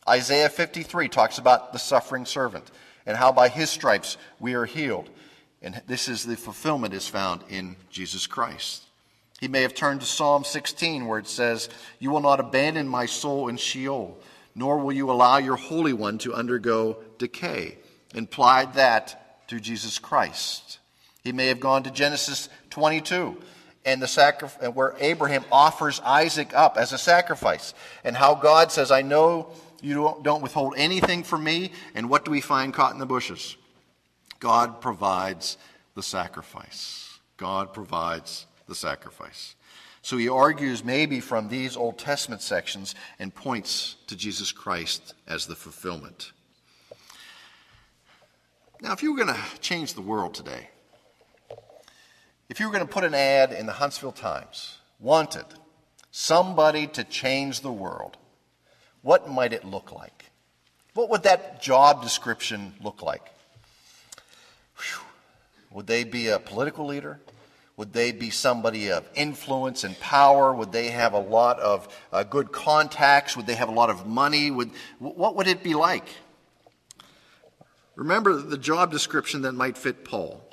Isaiah 0.08 0.48
53 0.48 1.10
talks 1.10 1.38
about 1.38 1.74
the 1.74 1.80
suffering 1.80 2.26
servant 2.26 2.72
and 3.06 3.18
how 3.18 3.34
by 3.34 3.50
his 3.50 3.70
stripes 3.70 4.16
we 4.40 4.54
are 4.54 4.66
healed. 4.66 5.10
And 5.62 5.82
this 5.88 6.08
is 6.08 6.24
the 6.24 6.38
fulfillment 6.38 6.94
is 6.94 7.10
found 7.10 7.44
in 7.50 7.76
Jesus 7.90 8.26
Christ. 8.28 8.86
He 9.42 9.50
may 9.50 9.64
have 9.64 9.76
turned 9.76 10.00
to 10.00 10.06
Psalm 10.08 10.46
16 10.46 11.06
where 11.06 11.20
it 11.20 11.28
says, 11.28 11.68
You 12.00 12.12
will 12.12 12.22
not 12.22 12.40
abandon 12.40 12.88
my 12.88 13.06
soul 13.08 13.50
in 13.50 13.58
Sheol, 13.58 14.18
nor 14.58 14.80
will 14.80 14.92
you 14.92 15.10
allow 15.12 15.38
your 15.38 15.56
Holy 15.56 15.94
One 15.94 16.18
to 16.18 16.34
undergo 16.34 16.98
decay. 17.20 17.78
Implied 18.16 18.74
that 18.74 19.48
to 19.48 19.60
Jesus 19.60 20.00
Christ. 20.00 20.80
He 21.24 21.32
may 21.32 21.48
have 21.48 21.60
gone 21.60 21.84
to 21.84 21.92
Genesis 21.92 22.50
22 22.72 23.38
and 23.86 24.02
the 24.02 24.08
sacrifice 24.08 24.70
where 24.70 24.96
Abraham 25.00 25.46
offers 25.52 26.02
Isaac 26.02 26.54
up 26.54 26.76
as 26.76 26.92
a 26.92 26.98
sacrifice 26.98 27.76
and 28.04 28.18
how 28.18 28.34
God 28.34 28.72
says, 28.72 28.92
I 28.92 29.04
know 29.04 29.52
you 29.82 30.18
don't 30.24 30.42
withhold 30.42 30.74
anything 30.76 31.24
from 31.24 31.44
me. 31.44 31.72
And 31.94 32.10
what 32.10 32.26
do 32.26 32.32
we 32.32 32.42
find 32.42 32.74
caught 32.74 32.94
in 32.94 33.00
the 33.00 33.06
bushes? 33.06 33.56
God 34.40 34.82
provides 34.82 35.58
the 35.94 36.04
sacrifice. 36.04 37.20
God 37.38 37.74
provides 37.74 38.48
the 38.68 38.76
sacrifice. 38.76 39.56
So 40.02 40.18
he 40.18 40.30
argues 40.30 40.84
maybe 40.84 41.20
from 41.20 41.50
these 41.50 41.76
Old 41.76 41.98
Testament 41.98 42.42
sections 42.42 42.96
and 43.20 43.34
points 43.34 43.96
to 44.08 44.16
Jesus 44.16 44.52
Christ 44.52 45.14
as 45.28 45.48
the 45.48 45.56
fulfillment. 45.56 46.32
Now, 48.82 48.94
if 48.94 49.02
you 49.02 49.12
were 49.12 49.24
going 49.24 49.36
to 49.36 49.60
change 49.60 49.96
the 49.96 50.02
world 50.02 50.34
today, 50.34 50.70
if 52.50 52.60
you 52.60 52.68
were 52.68 52.72
going 52.72 52.86
to 52.86 52.94
put 52.94 53.04
an 53.04 53.16
ad 53.16 53.52
in 53.52 53.66
the 53.66 53.74
Huntsville 53.74 54.12
Times, 54.12 54.78
wanted 55.00 55.46
somebody 56.12 56.88
to 56.88 57.04
change 57.04 57.62
the 57.62 57.72
world, 57.72 58.18
what 59.02 59.30
might 59.30 59.52
it 59.52 59.66
look 59.66 59.92
like? 59.92 60.26
What 60.94 61.10
would 61.10 61.24
that 61.24 61.62
job 61.62 62.02
description 62.02 62.74
look 62.82 63.02
like? 63.02 63.32
Whew. 64.78 65.02
Would 65.72 65.88
they 65.88 66.04
be 66.04 66.30
a 66.30 66.40
political 66.40 66.86
leader? 66.86 67.20
Would 67.78 67.94
they 67.94 68.12
be 68.12 68.32
somebody 68.32 68.92
of 68.92 69.08
influence 69.14 69.84
and 69.84 69.98
power? 70.00 70.54
Would 70.54 70.72
they 70.72 70.90
have 70.90 71.14
a 71.14 71.20
lot 71.20 71.60
of 71.60 71.88
uh, 72.12 72.24
good 72.24 72.52
contacts? 72.52 73.38
Would 73.38 73.46
they 73.48 73.56
have 73.56 73.70
a 73.70 73.74
lot 73.74 73.90
of 73.90 74.06
money? 74.06 74.52
Would, 74.52 74.72
what 75.00 75.36
would 75.36 75.48
it 75.48 75.64
be 75.64 75.76
like? 75.76 76.08
Remember 77.96 78.36
the 78.36 78.58
job 78.58 78.92
description 78.92 79.44
that 79.44 79.54
might 79.54 79.78
fit 79.78 80.04
Paul 80.04 80.44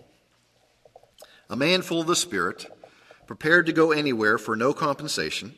a 1.50 1.56
man 1.56 1.82
full 1.82 2.00
of 2.00 2.06
the 2.06 2.16
Spirit, 2.16 2.66
prepared 3.26 3.66
to 3.66 3.72
go 3.72 3.92
anywhere 3.92 4.38
for 4.38 4.56
no 4.56 4.72
compensation, 4.72 5.54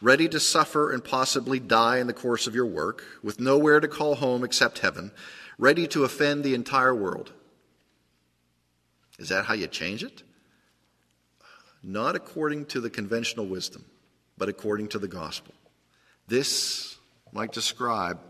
ready 0.00 0.28
to 0.28 0.40
suffer 0.40 0.90
and 0.90 1.04
possibly 1.04 1.60
die 1.60 1.98
in 1.98 2.06
the 2.06 2.12
course 2.12 2.46
of 2.46 2.54
your 2.54 2.66
work, 2.66 3.04
with 3.22 3.38
nowhere 3.38 3.80
to 3.80 3.88
call 3.88 4.16
home 4.16 4.42
except 4.42 4.78
heaven, 4.78 5.12
ready 5.58 5.86
to 5.86 6.04
offend 6.04 6.42
the 6.42 6.54
entire 6.54 6.94
world. 6.94 7.32
Is 9.18 9.28
that 9.28 9.44
how 9.44 9.54
you 9.54 9.66
change 9.66 10.02
it? 10.02 10.22
Not 11.82 12.16
according 12.16 12.66
to 12.66 12.80
the 12.80 12.90
conventional 12.90 13.46
wisdom, 13.46 13.84
but 14.36 14.48
according 14.48 14.88
to 14.88 14.98
the 14.98 15.08
gospel. 15.08 15.54
This 16.28 16.96
might 17.32 17.52
describe 17.52 18.20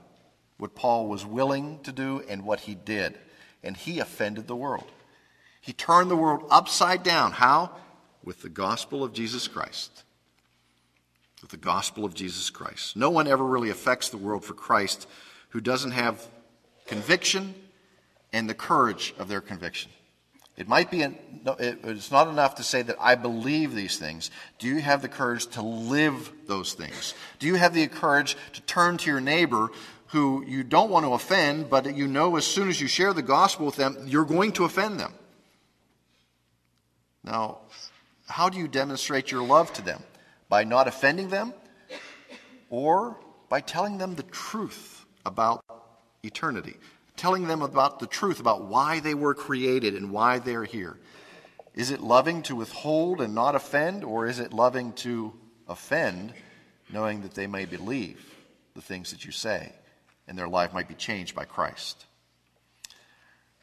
what 0.59 0.75
Paul 0.75 1.09
was 1.09 1.25
willing 1.25 1.81
to 1.85 1.93
do 1.93 2.23
and 2.29 2.45
what 2.45 2.61
he 2.61 2.75
did, 2.75 3.19
and 3.63 3.77
he 3.77 3.99
offended 3.99 4.47
the 4.47 4.57
world. 4.57 4.91
He 5.61 5.73
turned 5.73 6.11
the 6.11 6.17
world 6.17 6.45
upside 6.51 7.03
down. 7.03 7.33
How? 7.33 7.71
With 8.25 8.43
the 8.43 8.49
gospel 8.49 9.03
of 9.03 9.13
Jesus 9.13 9.49
Christ. 9.49 10.05
With 11.43 11.51
the 11.51 11.57
gospel 11.57 12.05
of 12.05 12.15
Jesus 12.15 12.51
Christ. 12.51 12.97
No 12.97 13.11
one 13.11 13.27
ever 13.27 13.45
really 13.45 13.71
affects 13.71 14.11
the 14.11 14.19
world 14.19 14.45
for 14.45 14.55
Christ 14.55 15.09
who 15.51 15.61
doesn't 15.61 15.93
have 15.93 16.27
conviction 16.87 17.55
and 18.33 18.49
the 18.49 18.55
courage 18.55 19.15
of 19.19 19.29
their 19.29 19.41
conviction. 19.41 19.91
It 20.61 20.69
might 20.69 20.91
be, 20.91 21.03
it's 21.47 22.11
not 22.11 22.29
enough 22.29 22.57
to 22.57 22.63
say 22.63 22.83
that 22.83 22.97
I 23.01 23.15
believe 23.15 23.75
these 23.75 23.97
things. 23.97 24.31
Do 24.59 24.69
you 24.69 24.83
have 24.83 25.01
the 25.01 25.09
courage 25.09 25.47
to 25.53 25.63
live 25.63 26.31
those 26.47 26.75
things? 26.75 27.15
Do 27.39 27.47
you 27.47 27.55
have 27.55 27.73
the 27.73 27.87
courage 27.89 28.37
to 28.53 28.61
turn 28.61 28.99
to 28.99 29.11
your 29.11 29.23
neighbor 29.23 29.71
who 30.09 30.45
you 30.47 30.63
don't 30.63 30.91
want 30.91 31.07
to 31.07 31.15
offend, 31.15 31.71
but 31.71 31.97
you 31.97 32.07
know 32.07 32.37
as 32.37 32.45
soon 32.45 32.69
as 32.69 32.79
you 32.79 32.89
share 32.89 33.15
the 33.15 33.23
gospel 33.23 33.65
with 33.65 33.77
them, 33.77 33.97
you're 34.05 34.27
going 34.27 34.53
to 34.53 34.67
offend 34.67 35.01
them? 35.01 35.15
Now, 37.25 37.61
how 38.29 38.51
do 38.51 38.59
you 38.59 38.69
demonstrate 38.69 39.31
your 39.31 39.43
love 39.43 39.73
to 39.73 39.83
them? 39.83 40.03
By 40.51 40.65
not 40.65 40.87
offending 40.87 41.31
them 41.31 41.55
or 42.69 43.17
by 43.49 43.63
telling 43.63 43.97
them 43.97 44.15
the 44.15 44.25
truth 44.25 45.07
about 45.25 45.65
eternity? 46.23 46.77
Telling 47.21 47.49
them 47.49 47.61
about 47.61 47.99
the 47.99 48.07
truth 48.07 48.41
about 48.41 48.65
why 48.65 49.01
they 49.01 49.13
were 49.13 49.35
created 49.35 49.95
and 49.95 50.11
why 50.11 50.39
they're 50.39 50.65
here. 50.65 50.97
Is 51.75 51.91
it 51.91 52.01
loving 52.01 52.41
to 52.45 52.57
withhold 52.57 53.21
and 53.21 53.35
not 53.35 53.55
offend, 53.55 54.05
or 54.05 54.27
is 54.27 54.39
it 54.39 54.55
loving 54.55 54.95
to 54.95 55.35
offend, 55.69 56.33
knowing 56.91 57.21
that 57.21 57.35
they 57.35 57.47
may 57.47 57.67
believe 57.67 58.25
the 58.75 58.81
things 58.81 59.11
that 59.11 59.27
you 59.27 59.33
say 59.33 59.71
and 60.27 60.39
their 60.39 60.49
life 60.49 60.73
might 60.73 60.89
be 60.89 60.95
changed 60.95 61.35
by 61.35 61.45
Christ? 61.45 62.07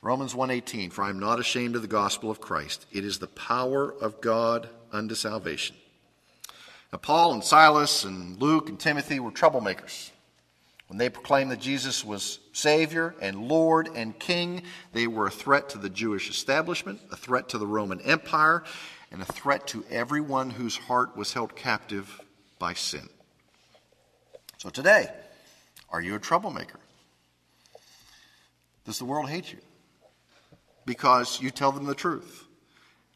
Romans 0.04 0.36
1:18 0.36 0.91
For 0.93 1.04
I 1.04 1.10
am 1.10 1.17
not 1.17 1.39
ashamed 1.39 1.76
of 1.76 1.82
the 1.82 1.88
gospel 1.88 2.30
of 2.30 2.39
Christ 2.39 2.86
it 2.91 3.04
is 3.04 3.17
the 3.17 3.26
power 3.26 3.91
of 3.91 4.22
God 4.22 4.70
unto 4.91 5.15
salvation. 5.15 5.76
Now 6.93 7.00
Paul 7.00 7.34
and 7.34 7.43
Silas 7.43 8.04
and 8.04 8.39
Luke 8.39 8.70
and 8.70 8.80
Timothy 8.80 9.20
were 9.20 9.32
troublemakers. 9.32 10.12
When 10.88 10.97
they 10.97 11.10
proclaimed 11.10 11.52
that 11.52 11.60
Jesus 11.60 12.06
was 12.06 12.39
Savior 12.54 13.13
and 13.21 13.47
Lord 13.47 13.89
and 13.93 14.17
King, 14.17 14.63
they 14.93 15.08
were 15.08 15.28
a 15.28 15.32
threat 15.32 15.69
to 15.69 15.78
the 15.78 15.89
Jewish 15.89 16.30
establishment, 16.30 17.02
a 17.12 17.17
threat 17.17 17.50
to 17.50 17.58
the 17.58 17.67
Roman 17.67 18.00
Empire, 18.02 18.63
and 19.12 19.21
a 19.21 19.26
threat 19.26 19.67
to 19.67 19.84
everyone 19.89 20.50
whose 20.50 20.78
heart 20.78 21.17
was 21.17 21.34
held 21.34 21.56
captive 21.56 22.21
by 22.60 22.73
sin. 22.73 23.10
So 24.58 24.69
today, 24.69 25.10
are 25.89 26.02
you 26.02 26.15
a 26.15 26.19
troublemaker? 26.19 26.80
Does 28.86 29.00
the 29.00 29.06
world 29.06 29.30
hate 29.30 29.52
you? 29.52 29.60
because 30.88 31.39
you 31.41 31.52
tell 31.52 31.71
them 31.71 31.86
the 31.86 31.93
truth? 31.93 32.47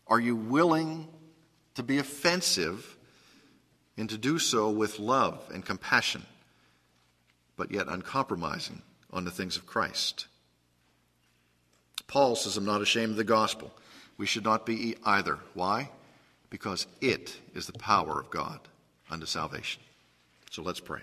Are 0.06 0.20
you 0.20 0.36
willing 0.36 1.08
to 1.74 1.82
be 1.82 1.98
offensive 1.98 2.98
and 3.98 4.08
to 4.10 4.18
do 4.18 4.38
so 4.38 4.70
with 4.70 5.00
love 5.00 5.42
and 5.52 5.66
compassion, 5.66 6.24
but 7.62 7.72
yet 7.72 7.88
uncompromising 7.88 8.82
on 9.14 9.24
the 9.24 9.30
things 9.30 9.56
of 9.56 9.68
Christ? 9.68 10.26
Paul 12.08 12.36
says, 12.36 12.58
I'm 12.58 12.66
not 12.66 12.82
ashamed 12.82 13.12
of 13.12 13.18
the 13.18 13.24
gospel. 13.24 13.72
We 14.18 14.26
should 14.26 14.44
not 14.44 14.66
be 14.66 14.96
either. 15.06 15.38
Why? 15.54 15.92
Because 16.50 16.88
it 17.02 17.38
is 17.54 17.68
the 17.68 17.78
power 17.78 18.20
of 18.20 18.32
God 18.32 18.60
unto 19.12 19.28
salvation. 19.28 19.84
So 20.50 20.64
let's 20.64 20.80
pray. 20.80 21.02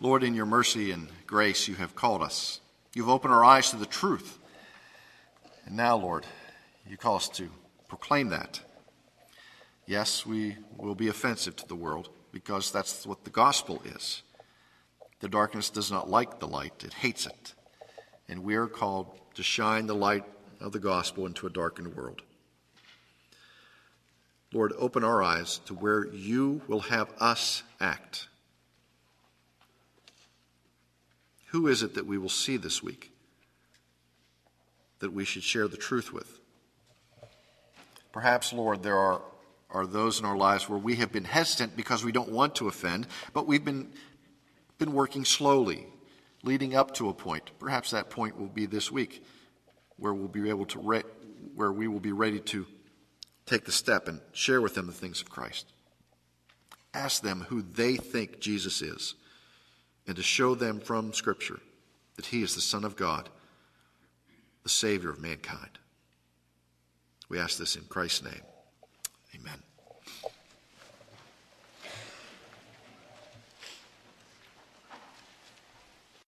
Lord, 0.00 0.22
in 0.22 0.32
your 0.32 0.46
mercy 0.46 0.90
and 0.90 1.06
grace, 1.26 1.68
you 1.68 1.74
have 1.74 1.94
called 1.94 2.22
us. 2.22 2.62
You've 2.94 3.10
opened 3.10 3.34
our 3.34 3.44
eyes 3.44 3.68
to 3.72 3.76
the 3.76 3.84
truth. 3.84 4.38
And 5.66 5.76
now, 5.76 5.98
Lord, 5.98 6.24
you 6.88 6.96
call 6.96 7.16
us 7.16 7.28
to 7.28 7.50
proclaim 7.88 8.30
that. 8.30 8.60
Yes, 9.90 10.24
we 10.24 10.56
will 10.76 10.94
be 10.94 11.08
offensive 11.08 11.56
to 11.56 11.66
the 11.66 11.74
world 11.74 12.10
because 12.30 12.70
that's 12.70 13.04
what 13.04 13.24
the 13.24 13.30
gospel 13.30 13.82
is. 13.84 14.22
The 15.18 15.28
darkness 15.28 15.68
does 15.68 15.90
not 15.90 16.08
like 16.08 16.38
the 16.38 16.46
light, 16.46 16.84
it 16.84 16.94
hates 16.94 17.26
it. 17.26 17.54
And 18.28 18.44
we 18.44 18.54
are 18.54 18.68
called 18.68 19.18
to 19.34 19.42
shine 19.42 19.88
the 19.88 19.96
light 19.96 20.22
of 20.60 20.70
the 20.70 20.78
gospel 20.78 21.26
into 21.26 21.48
a 21.48 21.50
darkened 21.50 21.96
world. 21.96 22.22
Lord, 24.52 24.72
open 24.78 25.02
our 25.02 25.24
eyes 25.24 25.58
to 25.66 25.74
where 25.74 26.06
you 26.06 26.62
will 26.68 26.82
have 26.82 27.12
us 27.18 27.64
act. 27.80 28.28
Who 31.46 31.66
is 31.66 31.82
it 31.82 31.94
that 31.96 32.06
we 32.06 32.16
will 32.16 32.28
see 32.28 32.56
this 32.56 32.80
week 32.80 33.10
that 35.00 35.12
we 35.12 35.24
should 35.24 35.42
share 35.42 35.66
the 35.66 35.76
truth 35.76 36.12
with? 36.12 36.38
Perhaps, 38.12 38.52
Lord, 38.52 38.84
there 38.84 38.96
are, 38.96 39.22
are 39.72 39.86
those 39.86 40.18
in 40.18 40.26
our 40.26 40.36
lives 40.36 40.68
where 40.68 40.78
we 40.78 40.96
have 40.96 41.12
been 41.12 41.24
hesitant 41.24 41.76
because 41.76 42.04
we 42.04 42.12
don't 42.12 42.30
want 42.30 42.54
to 42.56 42.68
offend, 42.68 43.06
but 43.32 43.46
we've 43.46 43.64
been, 43.64 43.92
been 44.78 44.92
working 44.92 45.24
slowly, 45.24 45.86
leading 46.42 46.74
up 46.74 46.94
to 46.94 47.08
a 47.08 47.14
point. 47.14 47.50
Perhaps 47.58 47.90
that 47.90 48.10
point 48.10 48.38
will 48.38 48.48
be 48.48 48.66
this 48.66 48.90
week 48.90 49.24
where 49.96 50.14
we'll 50.14 50.28
be 50.28 50.48
able 50.48 50.66
to 50.66 50.78
re- 50.80 51.02
where 51.54 51.72
we 51.72 51.88
will 51.88 52.00
be 52.00 52.12
ready 52.12 52.40
to 52.40 52.66
take 53.46 53.64
the 53.64 53.72
step 53.72 54.08
and 54.08 54.20
share 54.32 54.60
with 54.60 54.74
them 54.74 54.86
the 54.86 54.92
things 54.92 55.20
of 55.20 55.30
Christ. 55.30 55.72
Ask 56.92 57.22
them 57.22 57.46
who 57.48 57.62
they 57.62 57.96
think 57.96 58.40
Jesus 58.40 58.82
is 58.82 59.14
and 60.06 60.16
to 60.16 60.22
show 60.22 60.54
them 60.54 60.80
from 60.80 61.12
Scripture 61.12 61.60
that 62.16 62.26
He 62.26 62.42
is 62.42 62.54
the 62.54 62.60
Son 62.60 62.84
of 62.84 62.96
God, 62.96 63.28
the 64.62 64.68
Savior 64.68 65.10
of 65.10 65.20
mankind. 65.20 65.78
We 67.28 67.38
ask 67.38 67.58
this 67.58 67.76
in 67.76 67.84
Christ's 67.84 68.24
name. 68.24 68.42